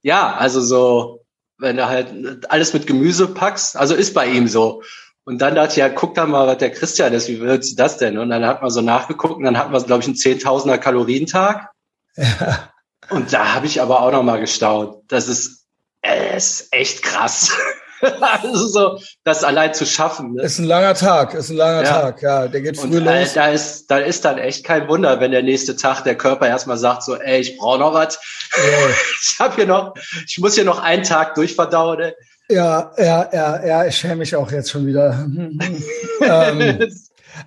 Ja, 0.02 0.36
also 0.36 0.62
so, 0.62 1.26
wenn 1.58 1.78
er 1.78 1.90
halt 1.90 2.50
alles 2.52 2.74
mit 2.74 2.88
Gemüse 2.88 3.28
packst, 3.28 3.76
also 3.76 3.96
ist 3.96 4.14
bei 4.14 4.28
ihm 4.28 4.48
so. 4.48 4.84
Und 5.26 5.40
dann 5.40 5.56
dachte 5.56 5.72
ich, 5.72 5.78
ja, 5.78 5.90
guck 5.90 6.16
da 6.16 6.26
mal, 6.26 6.48
was 6.48 6.58
der 6.60 6.72
Christian 6.72 7.14
ist, 7.14 7.28
wie 7.28 7.42
willst 7.42 7.74
du 7.74 7.76
das 7.76 7.98
denn? 7.98 8.18
Und 8.18 8.30
dann 8.30 8.46
hat 8.46 8.62
man 8.62 8.72
so 8.72 8.82
nachgeguckt 8.82 9.36
und 9.36 9.44
dann 9.44 9.58
hatten 9.58 9.74
wir, 9.74 9.82
glaube 9.82 10.02
ich, 10.02 10.08
einen 10.08 10.16
Zehntausender 10.16 10.78
Kalorientag. 10.78 11.70
Ja. 12.16 12.72
Und 13.10 13.34
da 13.34 13.54
habe 13.54 13.66
ich 13.66 13.82
aber 13.82 14.02
auch 14.02 14.12
noch 14.12 14.24
mal 14.24 14.40
gestaunt. 14.40 15.04
Das 15.08 15.28
ist, 15.28 15.66
äh, 16.02 16.36
ist 16.36 16.72
echt 16.72 17.04
krass. 17.04 17.58
also 18.42 18.68
so, 18.68 19.00
das 19.24 19.44
allein 19.44 19.74
zu 19.74 19.86
schaffen. 19.86 20.34
Ne? 20.34 20.44
Ist 20.44 20.60
ein 20.60 20.66
langer 20.66 20.94
Tag, 20.94 21.34
ist 21.34 21.50
ein 21.50 21.58
langer 21.58 21.84
ja. 21.84 22.02
Tag, 22.02 22.22
ja. 22.22 22.48
Der 22.48 22.62
geht 22.62 22.78
früh 22.78 22.98
und, 22.98 23.08
äh, 23.08 23.20
los. 23.22 23.32
Äh, 23.32 23.36
da 23.36 23.48
ist, 23.48 23.88
da 23.88 23.98
ist 23.98 24.26
dann 24.26 24.38
echt 24.38 24.64
kein 24.64 24.88
Wunder, 24.88 25.20
wenn 25.20 25.32
der 25.32 25.44
nächste 25.44 25.76
Tag 25.76 26.04
der 26.04 26.16
Körper 26.16 26.48
erstmal 26.48 26.78
sagt 26.78 27.04
so, 27.04 27.16
ey, 27.16 27.40
ich 27.40 27.58
brauche 27.58 27.80
noch 27.80 27.94
was. 27.94 28.20
Ja. 28.56 28.64
ich 29.22 29.40
habe 29.40 29.56
hier 29.56 29.66
noch, 29.66 29.94
ich 30.26 30.38
muss 30.38 30.56
hier 30.56 30.66
noch 30.66 30.80
einen 30.80 31.04
Tag 31.04 31.36
durchverdauen. 31.36 32.00
Ey. 32.00 32.14
Ja, 32.50 32.92
ja, 32.98 33.30
ja, 33.34 33.66
ja, 33.66 33.86
ich 33.86 33.98
schäme 33.98 34.18
mich 34.18 34.36
auch 34.36 34.52
jetzt 34.52 34.72
schon 34.72 34.86
wieder. 34.86 35.12
ähm, 36.22 36.92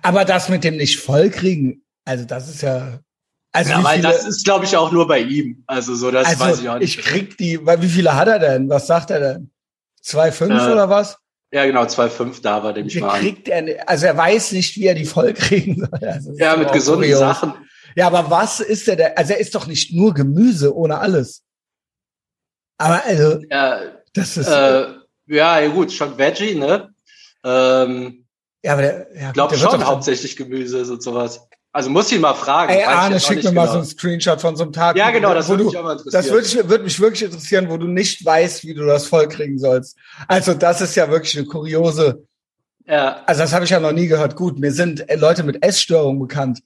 aber 0.01 0.25
das 0.25 0.49
mit 0.49 0.63
dem 0.63 0.77
nicht 0.77 0.99
vollkriegen, 0.99 1.83
also 2.05 2.25
das 2.25 2.49
ist 2.49 2.61
ja. 2.61 2.99
Also 3.53 3.71
ja, 3.71 3.83
weil 3.83 4.01
das 4.01 4.25
ist, 4.25 4.45
glaube 4.45 4.63
ich, 4.63 4.77
auch 4.77 4.93
nur 4.93 5.07
bei 5.07 5.19
ihm. 5.19 5.63
Also 5.67 5.93
so, 5.95 6.09
das 6.09 6.25
also 6.25 6.39
weiß 6.39 6.59
ich 6.61 6.69
auch 6.69 6.77
nicht. 6.77 6.97
Ich 6.97 7.03
krieg 7.03 7.37
die, 7.37 7.65
weil 7.65 7.81
wie 7.81 7.89
viele 7.89 8.15
hat 8.15 8.29
er 8.29 8.39
denn? 8.39 8.69
Was 8.69 8.87
sagt 8.87 9.09
er 9.11 9.19
denn? 9.19 9.51
2,5 10.03 10.69
äh, 10.69 10.71
oder 10.71 10.89
was? 10.89 11.17
Ja, 11.53 11.65
genau, 11.65 11.83
2,5 11.83 12.41
da 12.41 12.63
war 12.63 12.73
dem 12.73 12.87
ich 12.87 12.99
mal. 12.99 13.19
Kriegt 13.19 13.49
er, 13.49 13.87
also 13.87 14.05
er 14.05 14.15
weiß 14.15 14.53
nicht, 14.53 14.75
wie 14.77 14.85
er 14.85 14.95
die 14.95 15.05
voll 15.05 15.33
kriegen 15.33 15.79
soll. 15.79 15.99
Also 16.01 16.31
ja, 16.33 16.55
mit 16.55 16.71
gesunden 16.71 17.03
kurios. 17.03 17.19
Sachen. 17.19 17.53
Ja, 17.95 18.07
aber 18.07 18.29
was 18.29 18.61
ist 18.61 18.87
er 18.87 18.95
denn? 18.95 19.11
Also 19.17 19.33
er 19.33 19.39
ist 19.39 19.53
doch 19.53 19.67
nicht 19.67 19.93
nur 19.93 20.13
Gemüse 20.13 20.73
ohne 20.73 20.99
alles. 20.99 21.43
Aber 22.77 23.03
also. 23.05 23.41
Ja, 23.49 23.81
das 24.13 24.37
ist. 24.37 24.47
Äh, 24.47 24.87
ja, 25.27 25.59
ja, 25.59 25.67
gut, 25.67 25.91
schon 25.91 26.17
Veggie, 26.17 26.55
ne? 26.55 26.93
Ähm, 27.43 28.25
ja, 28.63 28.73
aber 28.73 28.81
der, 28.81 29.07
ja, 29.15 29.31
glaube 29.31 29.57
schon 29.57 29.85
hauptsächlich 29.85 30.37
Gemüse 30.37 30.79
und 30.81 31.01
sowas. 31.01 31.47
Also 31.73 31.89
muss 31.89 32.07
ich 32.07 32.15
ihn 32.15 32.21
mal 32.21 32.33
fragen. 32.33 32.73
Ey, 32.73 32.83
Arne, 32.83 33.19
schick 33.19 33.37
mir 33.37 33.49
genau. 33.49 33.61
mal 33.61 33.67
so 33.67 33.75
einen 33.75 33.85
Screenshot 33.85 34.41
von 34.41 34.57
so 34.57 34.63
einem 34.63 34.73
Tag. 34.73 34.97
Ja, 34.97 35.09
genau, 35.11 35.33
das 35.33 35.47
würde 35.47 35.63
mich 35.63 35.77
auch 35.77 35.83
mal 35.83 35.93
interessieren. 35.93 36.23
Das 36.23 36.31
würde, 36.31 36.69
würde 36.69 36.83
mich 36.83 36.99
wirklich 36.99 37.23
interessieren, 37.23 37.69
wo 37.69 37.77
du 37.77 37.87
nicht 37.87 38.25
weißt, 38.25 38.65
wie 38.65 38.73
du 38.73 38.85
das 38.85 39.07
vollkriegen 39.07 39.57
sollst. 39.57 39.97
Also 40.27 40.53
das 40.53 40.81
ist 40.81 40.95
ja 40.95 41.09
wirklich 41.09 41.37
eine 41.37 41.47
kuriose. 41.47 42.25
Ja. 42.85 43.23
Also 43.25 43.41
das 43.41 43.53
habe 43.53 43.63
ich 43.63 43.71
ja 43.71 43.79
noch 43.79 43.93
nie 43.93 44.07
gehört. 44.07 44.35
Gut, 44.35 44.59
mir 44.59 44.73
sind 44.73 45.09
äh, 45.09 45.15
Leute 45.15 45.43
mit 45.43 45.63
Essstörungen 45.63 46.19
bekannt, 46.19 46.61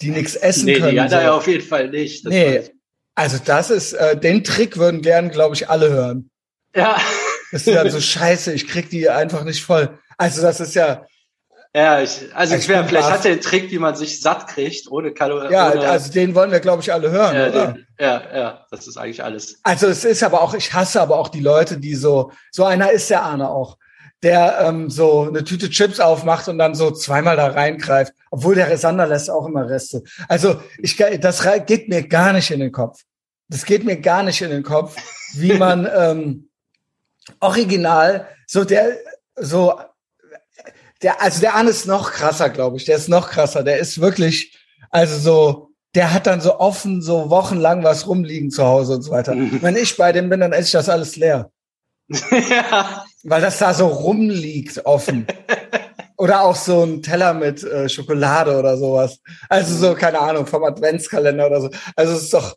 die 0.00 0.10
nichts 0.10 0.36
essen 0.36 0.64
nee, 0.64 0.78
können. 0.78 0.94
Nee, 0.94 1.00
hat 1.00 1.10
so. 1.10 1.16
er 1.16 1.22
ja 1.22 1.32
auf 1.34 1.46
jeden 1.46 1.64
Fall 1.64 1.90
nicht. 1.90 2.24
Das 2.24 2.32
nee, 2.32 2.62
also 3.14 3.38
das 3.44 3.70
ist, 3.70 3.92
äh, 3.92 4.16
den 4.16 4.42
Trick 4.42 4.78
würden 4.78 5.02
gern, 5.02 5.30
glaube 5.30 5.54
ich, 5.54 5.68
alle 5.68 5.90
hören. 5.90 6.30
Ja. 6.74 7.00
Das 7.50 7.66
ist 7.66 7.74
dann 7.74 7.90
so 7.90 8.00
scheiße, 8.00 8.52
ich 8.52 8.68
krieg 8.68 8.88
die 8.88 9.08
einfach 9.10 9.44
nicht 9.44 9.62
voll. 9.62 9.98
Also 10.16 10.40
das 10.40 10.60
ist 10.60 10.74
ja. 10.74 11.06
Ja, 11.76 12.00
ich, 12.00 12.34
also 12.34 12.54
ich 12.54 12.66
wäre, 12.68 12.88
vielleicht 12.88 13.10
hat 13.10 13.26
er 13.26 13.34
den 13.34 13.42
Trick, 13.42 13.70
wie 13.70 13.78
man 13.78 13.94
sich 13.94 14.22
satt 14.22 14.48
kriegt, 14.48 14.90
ohne 14.90 15.12
Kalorien. 15.12 15.52
Ja, 15.52 15.72
ohne, 15.72 15.86
also 15.86 16.10
den 16.10 16.34
wollen 16.34 16.50
wir, 16.50 16.60
glaube 16.60 16.80
ich, 16.80 16.90
alle 16.90 17.10
hören, 17.10 17.36
ja, 17.36 17.48
oder? 17.48 17.66
Den, 17.72 17.86
ja, 18.00 18.22
ja, 18.34 18.66
das 18.70 18.86
ist 18.86 18.96
eigentlich 18.96 19.22
alles. 19.22 19.60
Also 19.62 19.86
es 19.88 20.02
ist 20.06 20.22
aber 20.22 20.40
auch, 20.40 20.54
ich 20.54 20.72
hasse 20.72 21.02
aber 21.02 21.18
auch 21.18 21.28
die 21.28 21.40
Leute, 21.40 21.76
die 21.76 21.94
so, 21.94 22.32
so 22.50 22.64
einer 22.64 22.92
ist 22.92 23.10
der 23.10 23.24
Arne 23.24 23.50
auch, 23.50 23.76
der 24.22 24.58
ähm, 24.62 24.88
so 24.88 25.24
eine 25.24 25.44
Tüte 25.44 25.68
Chips 25.68 26.00
aufmacht 26.00 26.48
und 26.48 26.56
dann 26.56 26.74
so 26.74 26.92
zweimal 26.92 27.36
da 27.36 27.48
reingreift, 27.48 28.14
obwohl 28.30 28.54
der 28.54 28.74
Sander 28.78 29.06
lässt 29.06 29.30
auch 29.30 29.44
immer 29.44 29.68
Reste. 29.68 30.02
Also 30.28 30.58
ich, 30.78 30.96
das 30.96 31.46
geht 31.66 31.90
mir 31.90 32.08
gar 32.08 32.32
nicht 32.32 32.50
in 32.50 32.60
den 32.60 32.72
Kopf. 32.72 33.02
Das 33.48 33.66
geht 33.66 33.84
mir 33.84 34.00
gar 34.00 34.22
nicht 34.22 34.40
in 34.40 34.48
den 34.48 34.62
Kopf, 34.62 34.96
wie 35.34 35.52
man 35.52 35.86
ähm, 35.94 36.48
original, 37.40 38.28
so 38.46 38.64
der, 38.64 38.96
so, 39.36 39.78
der, 41.02 41.20
also 41.20 41.40
der 41.40 41.54
Arne 41.54 41.70
ist 41.70 41.86
noch 41.86 42.12
krasser, 42.12 42.50
glaube 42.50 42.76
ich. 42.76 42.84
Der 42.84 42.96
ist 42.96 43.08
noch 43.08 43.30
krasser. 43.30 43.62
Der 43.62 43.78
ist 43.78 44.00
wirklich, 44.00 44.56
also 44.90 45.18
so, 45.18 45.70
der 45.94 46.12
hat 46.12 46.26
dann 46.26 46.40
so 46.40 46.58
offen 46.58 47.02
so 47.02 47.30
wochenlang 47.30 47.84
was 47.84 48.06
rumliegen 48.06 48.50
zu 48.50 48.64
Hause 48.64 48.94
und 48.94 49.02
so 49.02 49.10
weiter. 49.10 49.34
Mhm. 49.34 49.62
Wenn 49.62 49.76
ich 49.76 49.96
bei 49.96 50.12
dem 50.12 50.28
bin, 50.28 50.40
dann 50.40 50.52
esse 50.52 50.66
ich 50.66 50.72
das 50.72 50.88
alles 50.88 51.16
leer. 51.16 51.50
ja. 52.08 53.04
Weil 53.24 53.40
das 53.40 53.58
da 53.58 53.74
so 53.74 53.86
rumliegt, 53.86 54.84
offen. 54.84 55.26
Oder 56.18 56.42
auch 56.42 56.56
so 56.56 56.82
ein 56.82 57.02
Teller 57.02 57.34
mit 57.34 57.62
äh, 57.62 57.90
Schokolade 57.90 58.58
oder 58.58 58.78
sowas. 58.78 59.20
Also 59.50 59.74
so, 59.74 59.94
keine 59.94 60.18
Ahnung, 60.18 60.46
vom 60.46 60.64
Adventskalender 60.64 61.46
oder 61.46 61.60
so. 61.60 61.70
Also 61.94 62.14
es 62.14 62.22
ist 62.22 62.32
doch, 62.32 62.56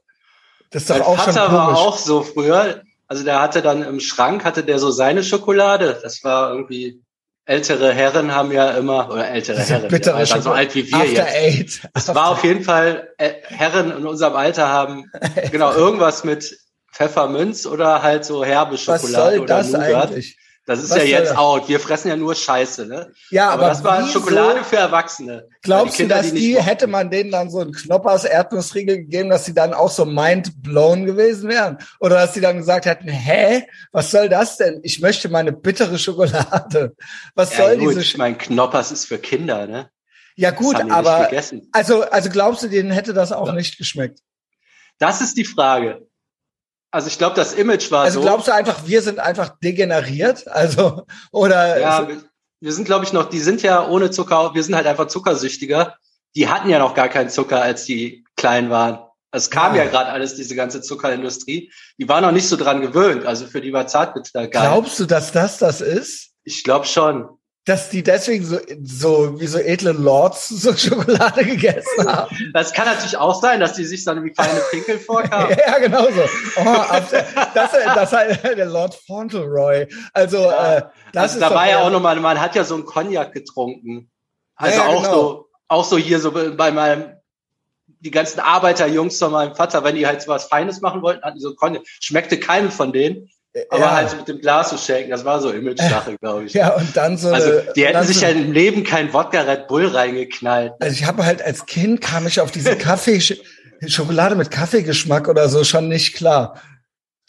das 0.71 0.83
ist 0.83 0.89
doch 0.89 0.99
Mein 0.99 1.05
auch 1.05 1.21
schon 1.21 1.33
Vater 1.33 1.51
war 1.51 1.65
komisch. 1.65 1.79
auch 1.81 1.97
so 1.97 2.23
früher. 2.23 2.83
Also 3.07 3.25
der 3.25 3.41
hatte 3.41 3.61
dann 3.61 3.83
im 3.83 3.99
Schrank, 3.99 4.45
hatte 4.45 4.63
der 4.63 4.79
so 4.79 4.91
seine 4.91 5.23
Schokolade. 5.23 5.99
Das 6.01 6.23
war 6.23 6.53
irgendwie, 6.53 7.01
ältere 7.49 7.91
Herren 7.93 8.35
haben 8.35 8.51
ja 8.51 8.69
immer, 8.71 9.09
oder 9.09 9.27
ältere 9.27 9.57
Herren, 9.59 9.91
war 9.91 10.23
dann 10.23 10.41
so 10.41 10.51
alt 10.51 10.75
wie 10.75 10.91
wir 10.91 11.05
jetzt. 11.05 11.35
Eight. 11.35 11.81
Es 11.95 12.07
war 12.13 12.29
auf 12.29 12.43
jeden 12.43 12.63
Fall, 12.63 13.09
äh, 13.17 13.31
Herren 13.47 13.89
in 13.89 14.05
unserem 14.05 14.35
Alter 14.35 14.69
haben 14.69 15.11
genau 15.51 15.73
irgendwas 15.73 16.23
mit 16.23 16.59
Pfefferminz 16.93 17.65
oder 17.65 18.03
halt 18.03 18.23
so 18.23 18.45
herbe 18.45 18.73
Was 18.73 18.81
Schokolade 18.83 19.35
soll 19.37 19.39
oder 19.39 19.57
das 19.57 19.71
Nougat. 19.71 20.11
eigentlich? 20.11 20.37
Das 20.69 20.83
ist 20.83 20.91
Was 20.91 20.97
ja 20.99 21.03
jetzt 21.05 21.35
out. 21.35 21.67
Wir 21.67 21.79
fressen 21.79 22.09
ja 22.09 22.15
nur 22.15 22.35
Scheiße, 22.35 22.85
ne? 22.85 23.11
Ja, 23.31 23.49
Aber, 23.49 23.63
aber, 23.63 23.69
das 23.69 23.83
war 23.83 24.07
Schokolade 24.07 24.63
für 24.63 24.75
Erwachsene. 24.75 25.47
Glaubst 25.63 25.95
die 25.97 26.03
du, 26.03 26.09
Kinder, 26.09 26.17
dass 26.17 26.31
die 26.31 26.37
die, 26.39 26.61
hätte 26.61 26.85
man 26.85 27.09
denen 27.09 27.31
dann 27.31 27.49
so 27.49 27.57
einen 27.61 27.71
Knoppers 27.71 28.23
Erdnussriegel 28.23 28.97
gegeben, 28.97 29.31
dass 29.31 29.45
sie 29.45 29.55
dann 29.55 29.73
auch 29.73 29.89
so 29.89 30.05
mind 30.05 30.61
blown 30.61 31.07
gewesen 31.07 31.49
wären? 31.49 31.79
Oder 31.99 32.17
dass 32.17 32.35
sie 32.35 32.41
dann 32.41 32.57
gesagt 32.57 32.85
hätten, 32.85 33.09
hä, 33.09 33.65
was 33.91 34.11
soll 34.11 34.29
das 34.29 34.57
denn? 34.57 34.79
Ich 34.83 35.01
möchte 35.01 35.27
meine 35.27 35.53
bittere 35.53 35.97
Schokolade. 35.97 36.95
Was 37.33 37.57
Ja, 37.57 37.65
soll 37.65 37.77
gut, 37.79 37.89
diese 37.89 38.01
ich 38.01 38.09
Sch 38.11 38.17
mein 38.17 38.37
Knoppers 38.37 38.91
ist 38.91 39.05
für 39.05 39.17
Kinder, 39.17 39.65
ne? 39.65 39.89
Ja 40.35 40.51
gut, 40.51 40.75
aber 40.91 41.31
also 41.71 42.03
also 42.03 42.29
glaubst 42.29 42.61
du, 42.61 42.67
denen 42.67 42.91
hätte 42.91 43.15
das 43.15 43.31
auch 43.31 43.47
Ja. 43.47 43.53
nicht 43.53 43.79
geschmeckt? 43.79 44.19
Das 44.99 45.19
ist 45.19 45.35
die 45.35 45.45
Frage. 45.45 46.07
Also 46.91 47.07
ich 47.07 47.17
glaube, 47.17 47.35
das 47.35 47.53
Image 47.53 47.91
war 47.91 48.03
Also 48.05 48.19
so. 48.19 48.25
glaubst 48.25 48.47
du 48.47 48.53
einfach, 48.53 48.87
wir 48.87 49.01
sind 49.01 49.19
einfach 49.19 49.49
degeneriert? 49.63 50.47
Also 50.47 51.05
oder 51.31 51.79
ja, 51.79 52.07
wir, 52.07 52.23
wir 52.61 52.73
sind, 52.73 52.85
glaube 52.85 53.05
ich, 53.05 53.13
noch, 53.13 53.29
die 53.29 53.39
sind 53.39 53.61
ja 53.61 53.87
ohne 53.87 54.09
Zucker, 54.11 54.53
wir 54.53 54.63
sind 54.63 54.75
halt 54.75 54.87
einfach 54.87 55.07
zuckersüchtiger. 55.07 55.95
Die 56.35 56.47
hatten 56.47 56.69
ja 56.69 56.79
noch 56.79 56.93
gar 56.95 57.09
keinen 57.09 57.29
Zucker, 57.29 57.61
als 57.61 57.85
die 57.85 58.25
klein 58.35 58.69
waren. 58.69 58.99
Es 59.31 59.49
kam 59.51 59.75
Ja. 59.75 59.83
ja 59.83 59.89
gerade 59.89 60.09
alles, 60.11 60.35
diese 60.35 60.55
ganze 60.55 60.81
Zuckerindustrie. 60.81 61.71
Die 61.99 62.09
war 62.09 62.21
noch 62.21 62.31
nicht 62.31 62.47
so 62.47 62.55
dran 62.57 62.81
gewöhnt. 62.81 63.25
Also 63.25 63.45
für 63.45 63.61
die 63.61 63.71
war 63.73 63.85
Zartbitter 63.87 64.47
geil. 64.47 64.69
glaubst 64.69 64.99
du, 64.99 65.05
dass 65.05 65.31
das 65.31 65.57
das 65.59 65.81
ist? 65.81 66.31
ich 66.43 66.63
glaube 66.63 66.85
schon. 66.87 67.29
Dass 67.69 67.89
die 67.91 68.01
deswegen 68.01 68.43
so, 68.43 68.57
so 68.83 69.39
wie 69.39 69.45
so 69.45 69.59
edle 69.59 69.91
Lords 69.91 70.49
so 70.49 70.73
Schokolade 70.75 71.45
gegessen 71.45 72.07
haben. 72.11 72.35
Das 72.51 72.73
kann 72.73 72.87
natürlich 72.87 73.15
auch 73.15 73.39
sein, 73.39 73.59
dass 73.59 73.73
die 73.73 73.85
sich 73.85 74.03
dann 74.03 74.23
wie 74.23 74.31
kleine 74.31 74.59
Pinkel 74.71 74.97
vorkamen. 75.11 75.55
Ja, 75.55 75.77
genau 75.77 76.05
so. 76.05 76.23
Oh, 76.55 76.85
das, 77.53 77.71
das 77.93 78.11
halt 78.11 78.43
der 78.57 78.65
Lord 78.65 78.95
Fauntleroy. 78.95 79.85
Also, 80.13 80.37
Ja. 80.37 80.77
äh, 80.77 80.81
das 81.13 81.23
also 81.23 81.35
ist 81.35 81.41
da 81.41 81.53
war 81.53 81.69
ja 81.69 81.79
auch 81.83 81.91
nochmal, 81.91 82.19
man 82.19 82.41
hat 82.41 82.55
ja 82.55 82.63
so 82.63 82.73
einen 82.73 82.85
Cognac 82.85 83.33
getrunken. 83.33 84.09
Also 84.55 84.79
Ja, 84.79 84.85
ja, 84.85 84.89
auch 84.89 85.03
genau. 85.03 85.13
so, 85.13 85.49
auch 85.67 85.83
so 85.85 85.97
hier 85.99 86.19
so 86.19 86.31
bei 86.31 86.71
meinem, 86.71 87.13
die 87.99 88.09
ganzen 88.09 88.39
Arbeiterjungs 88.39 89.19
von 89.19 89.31
meinem 89.31 89.55
Vater, 89.55 89.83
wenn 89.83 89.95
die 89.95 90.07
halt 90.07 90.23
so 90.23 90.29
was 90.29 90.45
Feines 90.45 90.81
machen 90.81 91.03
wollten, 91.03 91.21
hatten 91.23 91.35
die 91.35 91.41
so 91.43 91.49
einen 91.49 91.57
Cognac. 91.57 91.83
Schmeckte 91.99 92.39
keinem 92.39 92.71
von 92.71 92.91
denen, 92.93 93.29
aber 93.69 93.79
ja, 93.81 93.91
halt 93.95 94.17
mit 94.17 94.27
dem 94.27 94.39
Glas 94.39 94.69
zu 94.69 94.77
shaken, 94.77 95.09
das 95.09 95.25
war 95.25 95.39
so 95.41 95.51
Image-Sache, 95.51 96.15
glaube 96.21 96.45
ich. 96.45 96.53
ja, 96.53 96.73
und 96.75 96.95
dann 96.95 97.17
so. 97.17 97.29
Also 97.29 97.51
die 97.75 97.85
hätten 97.85 98.03
sich 98.05 98.19
so, 98.19 98.25
ja 98.25 98.31
im 98.31 98.51
Leben 98.51 98.83
kein 98.83 99.11
Wodka 99.13 99.41
Red 99.41 99.67
Bull 99.67 99.87
reingeknallt. 99.87 100.73
Also 100.79 100.93
ich 100.93 101.05
habe 101.05 101.25
halt 101.25 101.41
als 101.41 101.65
Kind 101.65 102.01
kam 102.01 102.27
ich 102.27 102.39
auf 102.41 102.51
diese 102.51 102.75
Kaffee 102.75 103.19
Schokolade 103.87 104.35
mit 104.35 104.51
Kaffeegeschmack 104.51 105.27
oder 105.29 105.47
so 105.49 105.63
schon 105.63 105.87
nicht 105.87 106.15
klar. 106.15 106.61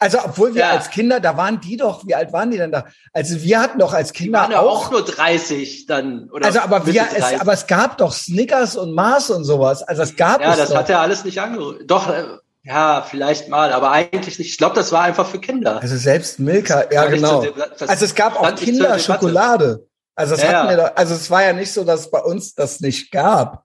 Also 0.03 0.19
obwohl 0.25 0.55
wir 0.55 0.63
Ja. 0.63 0.71
als 0.71 0.89
Kinder, 0.91 1.21
da 1.21 1.37
waren 1.37 1.61
die 1.61 1.77
doch, 1.77 2.07
wie 2.07 2.15
alt 2.15 2.33
waren 2.33 2.51
die 2.51 2.57
denn 2.57 2.73
da? 2.73 2.87
Also 3.13 3.43
wir 3.43 3.61
hatten 3.61 3.79
doch 3.79 3.93
als 3.93 4.13
Die 4.13 4.23
Kinder 4.25 4.41
waren 4.41 4.51
ja 4.51 4.61
auch, 4.61 4.87
auch 4.87 4.91
nur 4.91 5.05
30 5.05 5.85
dann. 5.87 6.31
Oder 6.33 6.47
also 6.47 6.61
aber 6.61 6.87
wir, 6.87 7.03
es, 7.03 7.19
30. 7.21 7.41
aber 7.43 7.53
es 7.53 7.67
gab 7.67 7.99
doch 7.99 8.13
Snickers 8.13 8.77
und 8.77 8.95
Mars 8.95 9.29
und 9.29 9.45
sowas. 9.45 9.83
Also 9.83 10.01
es 10.03 10.17
gab 10.17 10.41
Ja, 10.41 10.53
es 10.53 10.59
das 10.59 10.71
doch. 10.71 10.77
hat 10.79 10.89
er 10.89 11.01
alles 11.01 11.25
nicht 11.25 11.39
angerührt. 11.39 11.83
Doch, 11.91 12.09
äh, 12.09 12.25
ja, 12.63 13.03
vielleicht 13.09 13.49
mal, 13.49 13.73
aber 13.73 13.91
eigentlich 13.91 14.39
nicht. 14.39 14.51
Ich 14.51 14.59
glaube, 14.59 14.75
das 14.75 14.93
war 14.93 15.03
einfach 15.03 15.27
für 15.27 15.41
Kinder. 15.41 15.81
also 15.81 15.97
selbst 15.97 16.39
Milka, 16.39 16.85
ja 16.93 17.07
genau. 17.07 17.45
Also 17.81 18.05
es 18.05 18.15
gab 18.15 18.39
auch. 18.39 18.55
Kinderschokolade. 18.55 19.87
Also 20.15 20.35
das 20.35 20.43
Ja, 20.45 20.53
hatten 20.53 20.69
wir 20.69 20.77
ja. 20.79 20.89
doch, 20.89 20.97
also 20.97 21.15
es 21.15 21.31
war 21.31 21.43
ja 21.43 21.53
nicht 21.55 21.73
so, 21.73 21.85
dass 21.85 22.01
es 22.01 22.11
bei 22.11 22.21
uns 22.21 22.55
das 22.55 22.81
nicht 22.81 23.11
gab. 23.11 23.65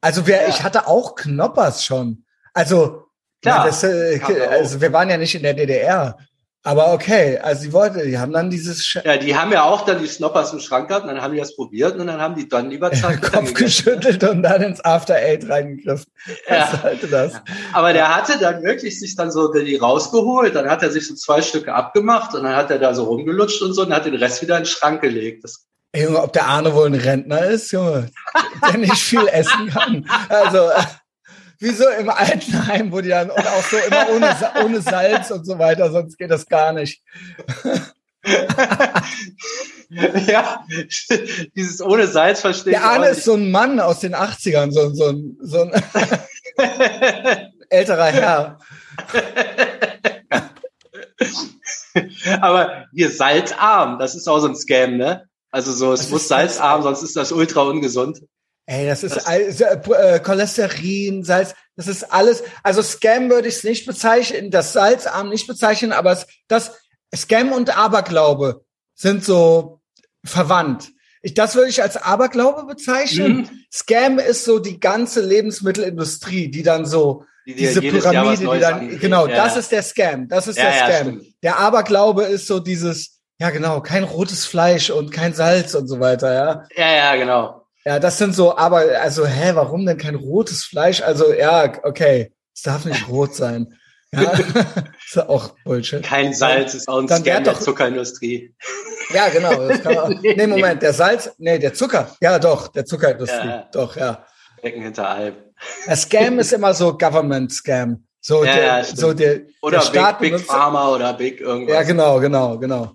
Also 0.00 0.26
wir, 0.26 0.42
Ja. 0.42 0.48
ich 0.48 0.62
hatte 0.62 0.88
auch 0.88 1.14
Knoppers 1.14 1.84
schon. 1.84 2.24
Also, 2.52 3.04
Klar, 3.40 3.58
ja, 3.58 3.66
das, 3.66 3.84
äh, 3.84 4.20
also 4.50 4.80
wir 4.80 4.92
waren 4.92 5.08
ja 5.10 5.16
nicht 5.16 5.34
in 5.34 5.42
der 5.42 5.54
DDR. 5.54 6.16
Aber 6.66 6.94
okay, 6.94 7.38
also 7.38 7.64
die 7.64 7.72
wollten, 7.74 8.02
die 8.06 8.18
haben 8.18 8.32
dann 8.32 8.48
dieses 8.48 8.82
Sch 8.86 8.98
Ja, 9.04 9.18
die 9.18 9.36
haben 9.36 9.52
ja 9.52 9.64
auch 9.64 9.84
dann 9.84 10.00
die 10.00 10.06
Snoppers 10.06 10.54
im 10.54 10.60
Schrank 10.60 10.88
gehabt 10.88 11.04
und 11.04 11.12
dann 11.14 11.22
haben 11.22 11.34
die 11.34 11.38
das 11.38 11.54
probiert 11.54 11.98
und 11.98 12.06
dann 12.06 12.22
haben 12.22 12.34
die 12.36 12.48
dann 12.48 12.70
lieber 12.70 12.90
Zartbitter 12.92 13.30
Kopf 13.30 13.48
gegessen. 13.52 13.64
geschüttelt 13.64 14.24
und 14.24 14.42
dann 14.42 14.62
ins 14.62 14.82
After 14.82 15.14
Eight 15.14 15.46
reingegriffen. 15.46 16.06
Ja. 16.48 16.70
Was 16.72 16.80
sollte 16.80 17.06
das? 17.08 17.34
Aber 17.74 17.92
der 17.92 18.16
hatte 18.16 18.38
dann 18.38 18.62
wirklich 18.62 18.98
sich 18.98 19.14
dann 19.14 19.30
so 19.30 19.52
die 19.52 19.76
rausgeholt, 19.76 20.54
dann 20.54 20.70
hat 20.70 20.82
er 20.82 20.90
sich 20.90 21.06
so 21.06 21.14
zwei 21.14 21.42
Stücke 21.42 21.74
abgemacht 21.74 22.34
und 22.34 22.44
dann 22.44 22.56
hat 22.56 22.70
er 22.70 22.78
da 22.78 22.94
so 22.94 23.04
rumgelutscht 23.04 23.60
und 23.60 23.74
so 23.74 23.82
und 23.82 23.92
hat 23.92 24.06
den 24.06 24.14
Rest 24.14 24.40
wieder 24.40 24.56
in 24.56 24.62
den 24.62 24.68
Schrank 24.68 25.02
gelegt. 25.02 25.44
Das, 25.44 25.66
Ey, 25.92 26.04
Junge, 26.04 26.22
ob 26.22 26.32
der 26.32 26.46
Arne 26.46 26.74
wohl 26.74 26.86
ein 26.86 26.94
Rentner 26.94 27.44
ist, 27.44 27.70
Junge, 27.72 28.08
der 28.66 28.78
nicht 28.78 28.96
viel 28.96 29.26
essen 29.28 29.68
kann. 29.68 30.08
Also, 30.30 30.70
wie 31.58 31.70
so 31.70 31.88
im 31.88 32.08
Altenheim, 32.10 32.92
wo 32.92 33.00
die 33.00 33.08
dann, 33.10 33.30
und 33.30 33.46
auch 33.46 33.62
so 33.62 33.76
immer 33.76 34.08
ohne, 34.14 34.36
ohne 34.64 34.80
Salz 34.80 35.30
und 35.30 35.44
so 35.44 35.58
weiter, 35.58 35.90
sonst 35.90 36.18
geht 36.18 36.30
das 36.30 36.46
gar 36.46 36.72
nicht. 36.72 37.02
ja, 40.26 40.64
dieses 41.54 41.80
ohne 41.82 42.06
Salz 42.06 42.40
verstehe 42.40 42.72
Der 42.72 42.80
ich 42.80 42.86
auch 42.86 42.90
Arne 42.90 43.08
ist 43.08 43.24
so 43.24 43.34
ein 43.34 43.50
Mann 43.50 43.80
aus 43.80 44.00
den 44.00 44.14
80ern, 44.14 44.72
so, 44.72 44.94
so, 44.94 45.08
ein, 45.08 45.36
so 45.40 45.62
ein 45.62 45.72
älterer 47.68 48.06
Herr. 48.06 48.58
Aber 52.40 52.86
hier 52.92 53.10
salzarm, 53.10 53.98
das 53.98 54.14
ist 54.14 54.28
auch 54.28 54.40
so 54.40 54.48
ein 54.48 54.56
Scam, 54.56 54.96
ne? 54.96 55.28
Also 55.50 55.72
so, 55.72 55.92
es 55.92 56.00
Was 56.04 56.10
muss 56.10 56.28
das? 56.28 56.28
salzarm, 56.28 56.82
sonst 56.82 57.02
ist 57.02 57.16
das 57.16 57.30
ultra 57.30 57.62
ungesund. 57.62 58.22
Ey, 58.66 58.86
das 58.86 59.02
ist 59.04 59.18
also, 59.26 59.64
äh, 59.64 60.20
Cholesterin, 60.20 61.22
Salz, 61.22 61.54
das 61.76 61.86
ist 61.86 62.04
alles. 62.12 62.42
Also 62.62 62.82
Scam 62.82 63.28
würde 63.30 63.48
ich 63.48 63.56
es 63.56 63.64
nicht 63.64 63.86
bezeichnen, 63.86 64.50
das 64.50 64.72
Salzarm 64.72 65.28
nicht 65.28 65.46
bezeichnen, 65.46 65.92
aber 65.92 66.12
es, 66.12 66.26
das 66.48 66.72
Scam 67.14 67.52
und 67.52 67.76
Aberglaube 67.76 68.64
sind 68.94 69.24
so 69.24 69.80
verwandt. 70.24 70.88
Ich, 71.20 71.34
das 71.34 71.54
würde 71.54 71.68
ich 71.70 71.82
als 71.82 71.96
Aberglaube 71.96 72.64
bezeichnen. 72.66 73.36
Mhm. 73.38 73.50
Scam 73.72 74.18
ist 74.18 74.44
so 74.44 74.58
die 74.58 74.80
ganze 74.80 75.20
Lebensmittelindustrie, 75.20 76.50
die 76.50 76.62
dann 76.62 76.86
so 76.86 77.24
Die 77.46 77.54
diese 77.54 77.80
Pyramide, 77.80 78.50
die 78.54 78.60
dann 78.60 78.74
anbietet. 78.74 79.00
genau, 79.00 79.26
Ja, 79.26 79.36
das 79.44 79.54
ja. 79.54 79.60
ist 79.60 79.72
der 79.72 79.82
Scam, 79.82 80.28
das 80.28 80.48
ist 80.48 80.56
Ja, 80.58 80.70
der 80.86 80.96
Scam. 81.00 81.22
der 81.42 81.58
Aberglaube 81.58 82.22
ist 82.24 82.46
so 82.46 82.60
dieses, 82.60 83.20
ja 83.38 83.50
genau, 83.50 83.80
kein 83.80 84.04
rotes 84.04 84.46
Fleisch 84.46 84.90
und 84.90 85.12
kein 85.12 85.34
Salz 85.34 85.74
und 85.74 85.88
so 85.88 85.98
weiter, 86.00 86.32
ja. 86.32 86.62
Ja, 86.76 86.92
ja, 86.94 87.16
genau. 87.16 87.63
Ja, 87.84 87.98
das 87.98 88.18
sind 88.18 88.34
so, 88.34 88.56
aber 88.56 88.78
also, 89.00 89.26
hä, 89.26 89.50
warum 89.54 89.84
denn 89.84 89.98
kein 89.98 90.14
rotes 90.14 90.64
Fleisch? 90.64 91.02
Also, 91.02 91.32
ja, 91.32 91.70
okay, 91.82 92.32
es 92.54 92.62
darf 92.62 92.84
nicht 92.86 93.08
rot 93.08 93.34
sein. 93.34 93.74
Ja, 94.12 94.30
ist 95.06 95.16
ja 95.16 95.28
auch 95.28 95.54
Bullshit. 95.64 96.02
Kein 96.02 96.32
Salz 96.32 96.72
ist 96.74 96.88
auch 96.88 96.98
ein 97.00 97.06
Dann 97.06 97.22
Scam 97.22 97.44
der 97.44 97.52
doch- 97.52 97.60
Zuckerindustrie. 97.60 98.54
Ja, 99.12 99.28
genau. 99.28 99.68
Das 99.68 99.82
kann 99.82 99.94
man 99.94 100.04
auch. 100.16 100.20
Nee, 100.22 100.46
Moment, 100.46 100.80
der 100.82 100.92
Salz, 100.94 101.30
nee, 101.38 101.58
der 101.58 101.74
Zucker. 101.74 102.10
Ja, 102.20 102.38
doch, 102.38 102.68
der 102.68 102.86
Zuckerindustrie. 102.86 103.48
Ja. 103.48 103.68
Doch, 103.72 103.96
ja. 103.96 104.24
Becken 104.62 104.82
hinter 104.82 105.08
Alp. 105.08 105.52
Der 105.86 105.96
Scam 105.96 106.38
ist 106.38 106.52
immer 106.52 106.72
so 106.72 106.96
Government 106.96 107.52
Scam. 107.52 108.06
So, 108.20 108.44
Ja, 108.44 108.54
der, 108.54 108.64
ja, 108.64 108.84
so 108.84 109.12
der, 109.12 109.40
Oder 109.60 109.78
der 109.78 109.84
Staat 109.84 110.20
Big, 110.20 110.30
Big 110.30 110.38
benutzt- 110.38 110.46
Pharma 110.50 110.88
oder 110.94 111.12
Big 111.12 111.40
irgendwas. 111.40 111.74
Ja, 111.74 111.82
genau, 111.82 112.18
genau, 112.20 112.58
genau. 112.58 112.92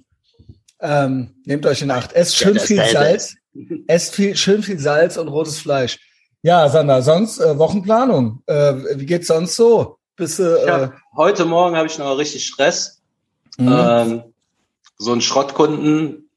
Ähm, 0.82 1.36
nehmt 1.46 1.66
euch 1.66 1.82
in 1.84 1.92
Acht. 1.92 2.14
Esst 2.14 2.38
schön 2.38 2.60
viel. 2.60 2.84
Salz. 2.90 3.36
Esst 3.88 4.16
viel, 4.16 4.36
schön 4.36 4.64
viel 4.64 4.80
Salz 4.80 5.18
und 5.18 5.28
rotes 5.28 5.60
Fleisch. 5.60 6.00
Ja, 6.42 6.70
Sander, 6.70 7.02
sonst 7.02 7.40
äh, 7.40 7.58
Wochenplanung. 7.58 8.44
Äh, 8.46 8.74
wie 8.96 9.06
geht's 9.06 9.28
sonst 9.28 9.56
so? 9.56 9.98
Bist 10.16 10.40
äh, 10.40 10.70
hab, 10.70 10.94
heute 11.16 11.46
Morgen 11.46 11.76
habe 11.76 11.88
ich 11.88 11.98
noch 11.98 12.18
richtig 12.18 12.46
Stress. 12.46 13.02
mhm. 13.58 13.68
Ähm, 13.68 14.24
so 14.98 15.14
ein 15.14 15.22
Schrottkunden. 15.22 16.30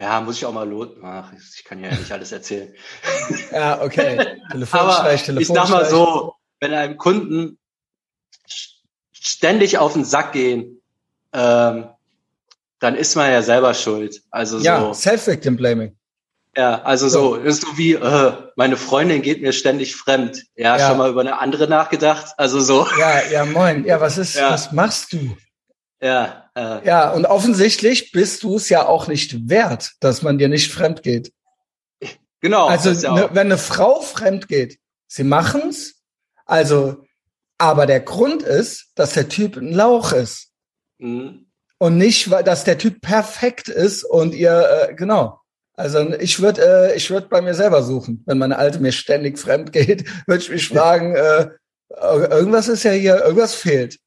Ja, 0.00 0.20
muss 0.20 0.36
ich 0.36 0.46
auch 0.46 0.52
mal 0.52 0.68
lohnen. 0.68 0.94
Ach, 1.04 1.30
ich 1.56 1.64
kann 1.64 1.82
ja 1.82 1.90
nicht 1.90 2.10
alles 2.10 2.32
erzählen. 2.32 2.72
ja, 3.52 3.82
okay. 3.82 4.38
Telefonstreich, 4.50 5.28
Aber 5.28 5.40
ich 5.40 5.48
sag 5.48 5.68
mal 5.68 5.84
so, 5.84 6.34
wenn 6.60 6.72
einem 6.72 6.96
Kunden 6.96 7.58
st- 8.48 8.76
ständig 9.12 9.76
auf 9.78 9.92
den 9.92 10.04
Sack 10.04 10.32
gehen, 10.32 10.80
ähm, 11.32 11.88
dann 12.78 12.96
ist 12.96 13.14
man 13.14 13.30
ja 13.30 13.42
selber 13.42 13.74
schuld. 13.74 14.22
Also 14.30 14.58
Ja, 14.58 14.80
so, 14.80 14.92
Self-Victim 14.94 15.56
Blaming. 15.56 15.96
Ja, 16.56 16.82
also 16.82 17.08
so, 17.08 17.36
ist 17.36 17.62
so 17.62 17.78
wie, 17.78 17.92
äh, 17.92 18.32
meine 18.56 18.76
Freundin 18.76 19.22
geht 19.22 19.40
mir 19.40 19.52
ständig 19.52 19.94
fremd. 19.94 20.44
Ja, 20.56 20.76
ja, 20.76 20.88
schon 20.88 20.98
mal 20.98 21.10
über 21.10 21.20
eine 21.20 21.38
andere 21.38 21.68
nachgedacht. 21.68 22.34
Also 22.38 22.58
so. 22.60 22.86
Ja, 22.98 23.22
ja, 23.30 23.44
moin. 23.44 23.84
Ja, 23.84 24.00
was 24.00 24.18
ist, 24.18 24.34
ja. 24.34 24.50
was 24.50 24.72
machst 24.72 25.12
du? 25.12 25.36
Ja. 26.02 26.50
Äh. 26.56 26.84
Ja, 26.84 27.10
und 27.10 27.26
offensichtlich 27.26 28.10
bist 28.10 28.42
du 28.42 28.56
es 28.56 28.68
ja 28.68 28.86
auch 28.86 29.06
nicht 29.06 29.48
wert, 29.48 29.92
dass 30.00 30.22
man 30.22 30.38
dir 30.38 30.48
nicht 30.48 30.72
fremd 30.72 31.02
geht. 31.02 31.32
Genau. 32.40 32.66
Also, 32.66 32.90
ja 32.90 33.14
ne, 33.14 33.28
wenn 33.32 33.46
eine 33.46 33.58
Frau 33.58 34.00
fremd 34.00 34.48
geht, 34.48 34.78
sie 35.06 35.24
machen's. 35.24 36.02
Also, 36.46 37.04
aber 37.58 37.86
der 37.86 38.00
Grund 38.00 38.42
ist, 38.42 38.92
dass 38.94 39.12
der 39.12 39.28
Typ 39.28 39.56
ein 39.56 39.72
Lauch 39.72 40.12
ist. 40.12 40.48
Mhm. 40.98 41.46
Und 41.78 41.96
nicht, 41.96 42.30
weil 42.30 42.42
dass 42.42 42.64
der 42.64 42.78
Typ 42.78 43.00
perfekt 43.00 43.68
ist 43.68 44.04
und 44.04 44.34
ihr, 44.34 44.88
äh, 44.88 44.94
genau. 44.94 45.39
Also 45.80 46.12
ich 46.20 46.40
würde 46.40 46.90
äh, 46.92 46.96
ich 46.96 47.10
würde 47.10 47.28
bei 47.28 47.40
mir 47.40 47.54
selber 47.54 47.82
suchen. 47.82 48.22
Wenn 48.26 48.36
meine 48.36 48.58
Alte 48.58 48.80
mir 48.80 48.92
ständig 48.92 49.38
fremd 49.38 49.72
geht, 49.72 50.04
würde 50.26 50.42
ich 50.42 50.50
mich 50.50 50.68
fragen, 50.68 51.16
äh, 51.16 51.48
irgendwas 51.88 52.68
ist 52.68 52.82
ja 52.82 52.92
hier, 52.92 53.22
irgendwas 53.22 53.54
fehlt. 53.54 53.98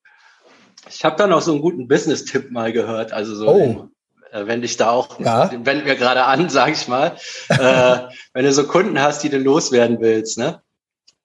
Ich 0.87 1.03
habe 1.03 1.15
da 1.15 1.25
noch 1.25 1.41
so 1.41 1.53
einen 1.53 1.61
guten 1.61 1.87
Business-Tipp 1.87 2.51
mal 2.51 2.71
gehört. 2.71 3.11
Also 3.11 3.35
so, 3.35 3.47
oh. 3.47 3.89
wenn, 4.31 4.41
äh, 4.41 4.47
wenn 4.47 4.61
dich 4.61 4.77
da 4.77 4.91
auch, 4.91 5.19
ja. 5.19 5.49
wenden 5.51 5.85
wir 5.85 5.95
gerade 5.95 6.25
an, 6.25 6.47
sag 6.49 6.71
ich 6.71 6.87
mal, 6.87 7.15
äh, 7.49 7.97
wenn 8.33 8.45
du 8.45 8.53
so 8.53 8.65
Kunden 8.67 9.01
hast, 9.01 9.23
die 9.23 9.29
du 9.29 9.39
loswerden 9.39 9.99
willst, 9.99 10.37
ne? 10.37 10.61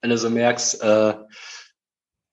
Wenn 0.01 0.11
du 0.11 0.17
so 0.17 0.31
merkst, 0.31 0.83
äh, 0.83 1.15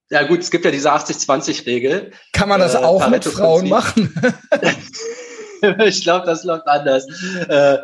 ja 0.08 0.22
gut, 0.26 0.40
es 0.40 0.50
gibt 0.50 0.64
ja 0.64 0.70
diese 0.70 0.90
80-20-Regel. 0.90 2.12
Kann 2.32 2.48
man 2.48 2.60
das 2.60 2.74
äh, 2.74 2.78
auch 2.78 3.08
mit 3.08 3.24
Frauen 3.24 3.68
machen? 3.68 4.14
ich 5.84 6.02
glaube, 6.02 6.26
das 6.26 6.44
läuft 6.44 6.66
anders. 6.66 7.06
Äh, 7.48 7.78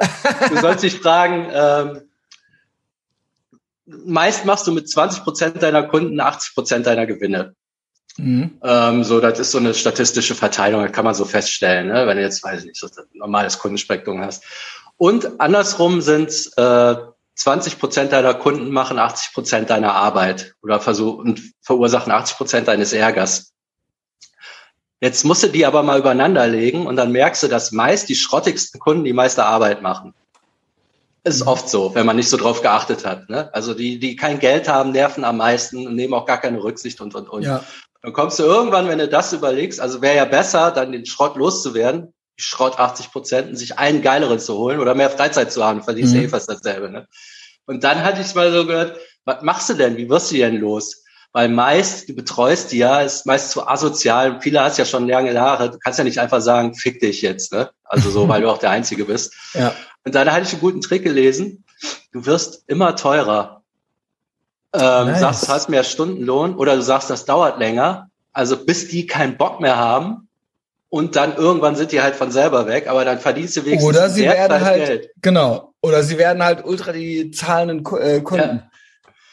du 0.48 0.60
sollst 0.60 0.82
dich 0.82 0.98
fragen, 0.98 1.48
ähm, 1.52 2.00
meist 3.86 4.44
machst 4.44 4.66
du 4.66 4.72
mit 4.72 4.88
20 4.88 5.22
Prozent 5.24 5.62
deiner 5.62 5.82
Kunden 5.82 6.20
80 6.20 6.54
Prozent 6.54 6.86
deiner 6.86 7.06
Gewinne. 7.06 7.54
Mhm. 8.16 8.58
Ähm, 8.62 9.04
so, 9.04 9.20
das 9.20 9.38
ist 9.38 9.52
so 9.52 9.58
eine 9.58 9.74
statistische 9.74 10.34
Verteilung, 10.34 10.82
das 10.82 10.92
kann 10.92 11.04
man 11.04 11.14
so 11.14 11.24
feststellen, 11.24 11.88
ne? 11.88 12.06
wenn 12.06 12.16
du 12.16 12.22
jetzt, 12.22 12.44
weiß 12.44 12.60
ich 12.60 12.66
nicht, 12.66 12.78
so 12.78 12.86
ein 12.86 13.04
normales 13.14 13.58
Kundenspektrum 13.58 14.20
hast. 14.20 14.44
Und 14.96 15.40
andersrum 15.40 16.00
sind 16.00 16.30
äh, 16.56 16.94
20 17.34 17.78
Prozent 17.78 18.12
deiner 18.12 18.34
Kunden 18.34 18.70
machen 18.70 18.98
80 18.98 19.32
Prozent 19.32 19.70
deiner 19.70 19.94
Arbeit 19.94 20.54
oder 20.62 20.80
versuchen 20.80 21.54
verursachen 21.62 22.12
80 22.12 22.36
Prozent 22.36 22.68
deines 22.68 22.92
Ärgers. 22.92 23.51
Jetzt 25.02 25.24
musst 25.24 25.42
du 25.42 25.48
die 25.48 25.66
aber 25.66 25.82
mal 25.82 25.98
übereinander 25.98 26.46
legen 26.46 26.86
und 26.86 26.94
dann 26.94 27.10
merkst 27.10 27.42
du, 27.42 27.48
dass 27.48 27.72
meist 27.72 28.08
die 28.08 28.14
schrottigsten 28.14 28.78
Kunden 28.78 29.02
die 29.02 29.12
meiste 29.12 29.44
Arbeit 29.44 29.82
machen. 29.82 30.14
Ist 31.24 31.40
mhm. 31.40 31.48
oft 31.48 31.68
so, 31.68 31.92
wenn 31.96 32.06
man 32.06 32.14
nicht 32.14 32.28
so 32.28 32.36
drauf 32.36 32.62
geachtet 32.62 33.04
hat. 33.04 33.28
Ne? 33.28 33.52
Also 33.52 33.74
die, 33.74 33.98
die 33.98 34.14
kein 34.14 34.38
Geld 34.38 34.68
haben, 34.68 34.92
nerven 34.92 35.24
am 35.24 35.38
meisten 35.38 35.88
und 35.88 35.96
nehmen 35.96 36.14
auch 36.14 36.24
gar 36.24 36.38
keine 36.38 36.62
Rücksicht 36.62 37.00
und 37.00 37.16
und 37.16 37.28
und. 37.28 37.42
Ja. 37.42 37.64
Dann 38.00 38.12
kommst 38.12 38.38
du 38.38 38.44
irgendwann, 38.44 38.86
wenn 38.86 38.98
du 38.98 39.08
das 39.08 39.32
überlegst, 39.32 39.80
also 39.80 40.02
wäre 40.02 40.16
ja 40.16 40.24
besser, 40.24 40.70
dann 40.70 40.92
den 40.92 41.04
Schrott 41.04 41.34
loszuwerden, 41.34 42.14
Schrott 42.36 42.78
80 42.78 43.10
Prozent 43.10 43.58
sich 43.58 43.80
einen 43.80 44.02
geileren 44.02 44.38
zu 44.38 44.56
holen 44.56 44.78
oder 44.78 44.94
mehr 44.94 45.10
Freizeit 45.10 45.50
zu 45.50 45.64
haben, 45.64 45.82
verdienst 45.82 46.14
mhm. 46.14 46.22
eh 46.22 46.28
fast 46.28 46.48
dasselbe. 46.48 46.90
Ne? 46.90 47.08
Und 47.66 47.82
dann 47.82 48.04
hatte 48.04 48.20
ich 48.20 48.32
mal 48.36 48.52
so 48.52 48.66
gehört, 48.66 49.00
was 49.24 49.42
machst 49.42 49.68
du 49.68 49.74
denn? 49.74 49.96
Wie 49.96 50.08
wirst 50.08 50.30
du 50.30 50.36
denn 50.36 50.58
los? 50.58 51.01
Weil 51.32 51.48
meist, 51.48 52.08
du 52.08 52.14
betreust 52.14 52.72
die 52.72 52.78
ja, 52.78 53.00
ist 53.00 53.24
meist 53.24 53.50
zu 53.50 53.66
asozial. 53.66 54.40
Viele 54.40 54.62
hast 54.62 54.78
ja 54.78 54.84
schon 54.84 55.08
lange 55.08 55.38
Haare. 55.40 55.70
Du 55.70 55.78
kannst 55.78 55.98
ja 55.98 56.04
nicht 56.04 56.18
einfach 56.18 56.40
sagen, 56.40 56.74
fick 56.74 57.00
dich 57.00 57.22
jetzt, 57.22 57.52
ne? 57.52 57.70
Also 57.84 58.10
so, 58.10 58.28
weil 58.28 58.42
du 58.42 58.50
auch 58.50 58.58
der 58.58 58.70
Einzige 58.70 59.06
bist. 59.06 59.34
Ja. 59.54 59.74
Und 60.04 60.14
dann 60.14 60.30
hatte 60.30 60.46
ich 60.46 60.52
einen 60.52 60.60
guten 60.60 60.80
Trick 60.80 61.04
gelesen. 61.04 61.64
Du 62.12 62.26
wirst 62.26 62.64
immer 62.66 62.96
teurer. 62.96 63.62
Ähm, 64.74 65.06
nice. 65.06 65.20
Sagst, 65.20 65.42
du 65.44 65.48
hast 65.48 65.68
mehr 65.68 65.84
Stundenlohn 65.84 66.54
oder 66.56 66.76
du 66.76 66.82
sagst, 66.82 67.08
das 67.08 67.24
dauert 67.24 67.58
länger. 67.58 68.10
Also 68.32 68.64
bis 68.64 68.88
die 68.88 69.06
keinen 69.06 69.36
Bock 69.36 69.60
mehr 69.60 69.76
haben, 69.76 70.28
und 70.92 71.16
dann 71.16 71.36
irgendwann 71.36 71.74
sind 71.74 71.90
die 71.90 72.02
halt 72.02 72.14
von 72.14 72.30
selber 72.30 72.66
weg, 72.66 72.86
aber 72.86 73.06
dann 73.06 73.18
verdienst 73.18 73.56
du 73.56 73.64
wenigstens 73.64 73.88
Oder 73.88 74.10
sie 74.10 74.24
werden 74.24 74.60
halt, 74.60 74.86
Geld. 74.86 75.10
genau, 75.22 75.72
oder 75.80 76.02
sie 76.02 76.18
werden 76.18 76.44
halt 76.44 76.66
ultra 76.66 76.92
die 76.92 77.30
zahlenden 77.30 77.78
äh, 77.98 78.20
Kunden. 78.20 78.56
Ja. 78.56 78.70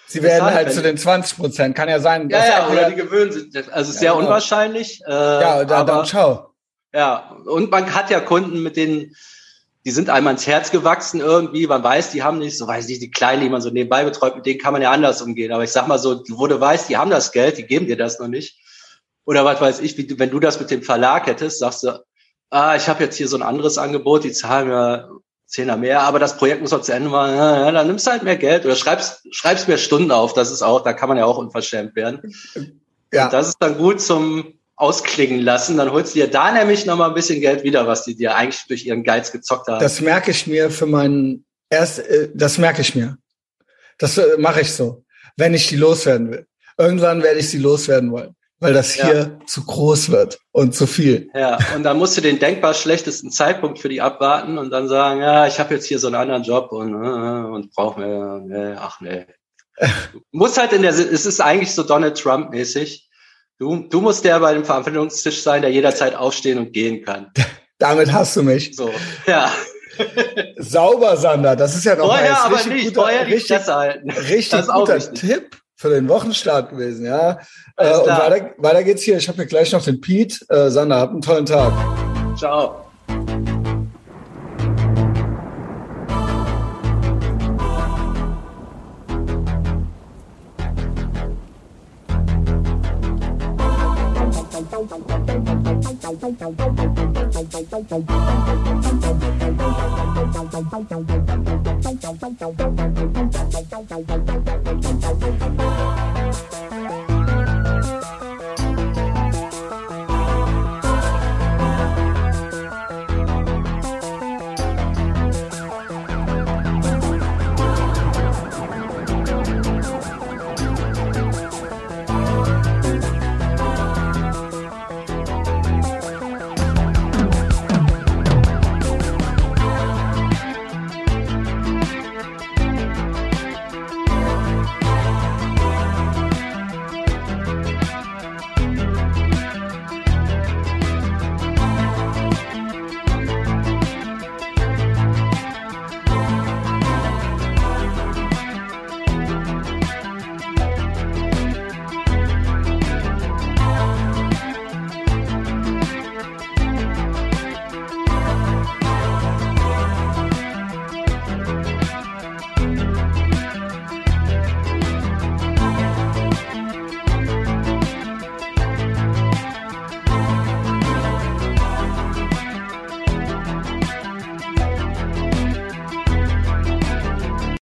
Sie 0.09 0.23
werden 0.23 0.43
halt, 0.43 0.55
halt 0.55 0.73
zu 0.73 0.81
den 0.81 0.97
20 0.97 1.37
Prozent. 1.37 1.75
Kann 1.75 1.87
ja 1.87 1.99
sein. 1.99 2.29
Ja, 2.29 2.45
ja, 2.45 2.67
oder 2.67 2.89
die 2.89 2.95
gewöhnen 2.95 3.31
sich. 3.31 3.71
Also 3.71 3.91
sehr 3.91 4.11
genau. 4.11 4.23
unwahrscheinlich. 4.23 5.01
Äh, 5.05 5.11
ja, 5.11 5.65
da, 5.65 5.77
aber, 5.77 5.93
dann 5.93 6.05
ciao. 6.05 6.53
Ja, 6.93 7.37
und 7.45 7.69
man 7.69 7.93
hat 7.93 8.09
ja 8.09 8.19
Kunden, 8.19 8.63
mit 8.63 8.75
denen, 8.75 9.15
die 9.85 9.91
sind 9.91 10.09
einmal 10.09 10.33
ins 10.33 10.47
Herz 10.47 10.71
gewachsen 10.71 11.21
irgendwie. 11.21 11.67
Man 11.67 11.83
weiß, 11.83 12.11
die 12.11 12.23
haben 12.23 12.39
nicht, 12.39 12.57
so 12.57 12.67
weiß 12.67 12.87
nicht, 12.87 13.01
die 13.01 13.11
Kleinen, 13.11 13.43
die 13.43 13.49
man 13.49 13.61
so 13.61 13.69
nebenbei 13.69 14.03
betreut, 14.03 14.35
mit 14.35 14.45
denen 14.45 14.59
kann 14.59 14.73
man 14.73 14.81
ja 14.81 14.91
anders 14.91 15.21
umgehen. 15.21 15.51
Aber 15.51 15.63
ich 15.63 15.71
sag 15.71 15.87
mal 15.87 15.99
so, 15.99 16.23
wo 16.29 16.47
du 16.47 16.59
weißt, 16.59 16.89
die 16.89 16.97
haben 16.97 17.11
das 17.11 17.31
Geld, 17.31 17.57
die 17.57 17.67
geben 17.67 17.85
dir 17.85 17.97
das 17.97 18.19
noch 18.19 18.27
nicht 18.27 18.57
oder 19.29 19.45
was 19.45 19.61
weiß 19.61 19.79
ich, 19.81 19.95
wie, 19.95 20.17
wenn 20.17 20.31
du 20.31 20.39
das 20.39 20.59
mit 20.59 20.71
dem 20.71 20.81
Verlag 20.81 21.27
hättest, 21.27 21.59
sagst 21.59 21.83
du, 21.83 22.03
ah, 22.49 22.75
ich 22.75 22.89
habe 22.89 23.03
jetzt 23.03 23.15
hier 23.15 23.27
so 23.27 23.37
ein 23.37 23.43
anderes 23.43 23.77
Angebot, 23.77 24.23
die 24.23 24.31
zahlen 24.31 24.69
mir 24.69 25.07
Zehner 25.49 25.77
mehr, 25.77 26.01
aber 26.01 26.19
das 26.19 26.37
Projekt 26.37 26.61
muss 26.61 26.71
noch 26.71 26.81
zu 26.81 26.93
Ende 26.93 27.09
machen, 27.09 27.35
ja, 27.35 27.71
dann 27.71 27.87
nimmst 27.87 28.05
du 28.05 28.11
halt 28.11 28.21
mehr 28.21 28.37
Geld 28.37 28.65
oder 28.65 28.75
schreibst, 28.75 29.27
schreibst 29.31 29.67
mehr 29.67 29.79
Stunden 29.79 30.11
auf, 30.11 30.33
das 30.33 30.51
ist 30.51 30.61
auch, 30.61 30.83
da 30.83 30.93
kann 30.93 31.09
man 31.09 31.17
ja 31.17 31.25
auch 31.25 31.39
unverschämt 31.39 31.95
werden. 31.95 32.33
Ja. 33.11 33.25
Und 33.25 33.33
das 33.33 33.47
ist 33.47 33.57
dann 33.59 33.77
gut 33.77 33.99
zum 33.99 34.53
ausklingen 34.75 35.41
lassen, 35.41 35.75
dann 35.77 35.91
holst 35.91 36.13
du 36.15 36.19
dir 36.19 36.29
da 36.29 36.51
nämlich 36.51 36.85
nochmal 36.85 37.09
ein 37.09 37.15
bisschen 37.15 37.41
Geld 37.41 37.63
wieder, 37.63 37.87
was 37.87 38.05
die 38.05 38.15
dir 38.15 38.35
eigentlich 38.35 38.67
durch 38.67 38.85
ihren 38.85 39.03
Geiz 39.03 39.31
gezockt 39.31 39.67
haben. 39.67 39.81
Das 39.81 39.99
merke 39.99 40.29
ich 40.31 40.45
mir 40.45 40.69
für 40.69 40.85
meinen 40.85 41.45
erst, 41.69 41.99
äh, 41.99 42.29
das 42.33 42.59
merke 42.59 42.81
ich 42.81 42.93
mir. 42.93 43.17
Das 43.97 44.17
äh, 44.17 44.37
mache 44.37 44.61
ich 44.61 44.71
so, 44.71 45.03
wenn 45.35 45.55
ich 45.55 45.67
die 45.67 45.75
loswerden 45.75 46.31
will. 46.31 46.45
Irgendwann 46.77 47.23
werde 47.23 47.39
ich 47.39 47.49
sie 47.49 47.57
loswerden 47.57 48.11
wollen 48.11 48.35
weil 48.59 48.73
das 48.73 48.93
hier 48.93 49.15
ja. 49.39 49.45
zu 49.45 49.65
groß 49.65 50.11
wird 50.11 50.39
und 50.51 50.75
zu 50.75 50.85
viel. 50.85 51.29
Ja, 51.33 51.57
und 51.75 51.83
dann 51.83 51.97
musst 51.97 52.17
du 52.17 52.21
den 52.21 52.39
denkbar 52.39 52.73
schlechtesten 52.73 53.31
Zeitpunkt 53.31 53.79
für 53.79 53.89
die 53.89 54.01
abwarten 54.01 54.57
und 54.57 54.69
dann 54.69 54.87
sagen, 54.87 55.21
ja, 55.21 55.47
ich 55.47 55.59
habe 55.59 55.73
jetzt 55.73 55.85
hier 55.85 55.99
so 55.99 56.07
einen 56.07 56.17
anderen 56.17 56.43
Job 56.43 56.71
und, 56.71 56.93
äh, 56.93 57.47
und 57.49 57.73
brauche 57.73 57.99
mir, 57.99 58.41
nee, 58.45 58.75
ach 58.77 58.99
nee. 59.01 59.25
Du 60.11 60.19
musst 60.31 60.57
halt 60.57 60.73
in 60.73 60.81
der, 60.81 60.91
es 60.91 61.25
ist 61.25 61.39
eigentlich 61.39 61.73
so 61.73 61.83
Donald 61.83 62.17
Trump 62.17 62.51
mäßig. 62.51 63.09
Du, 63.57 63.87
du 63.89 64.01
musst 64.01 64.25
der 64.25 64.39
bei 64.39 64.53
dem 64.53 64.65
Verhandlungstisch 64.65 65.41
sein, 65.41 65.61
der 65.61 65.71
jederzeit 65.71 66.15
aufstehen 66.15 66.57
und 66.59 66.73
gehen 66.73 67.03
kann. 67.03 67.31
Damit 67.77 68.11
hast 68.11 68.35
du 68.35 68.43
mich. 68.43 68.75
So, 68.75 68.91
ja. 69.25 69.51
Sauber, 70.57 71.17
Sander. 71.17 71.55
Das 71.55 71.75
ist 71.75 71.85
ja 71.85 71.95
noch 71.95 72.07
Vorher 72.07 72.31
mal 72.31 72.45
aber 72.45 72.63
nicht. 72.65 72.95
Guter, 72.95 73.27
richtig, 73.27 73.67
halten. 73.67 74.11
richtig 74.11 74.67
guter 74.67 74.99
Tipp 75.13 75.57
für 75.79 75.89
den 75.89 76.09
Wochenstart 76.09 76.71
gewesen, 76.71 77.05
ja. 77.05 77.39
Äh, 77.77 77.93
und 77.93 78.07
weiter, 78.07 78.51
weiter, 78.57 78.83
geht's 78.83 79.03
hier. 79.03 79.15
Ich 79.15 79.29
habe 79.29 79.37
hier 79.37 79.45
gleich 79.45 79.71
noch 79.71 79.81
den 79.81 80.01
Pete. 80.01 80.45
Äh, 80.49 80.69
Sander, 80.69 80.97
habt 80.99 81.13
einen 81.13 81.21
tollen 81.21 81.45
Tag. 81.45 81.71
Ciao. 82.37 82.85
Don't, 100.51 101.07
don't, 101.07 101.28
Thank 102.17 102.41
you. 106.73 106.78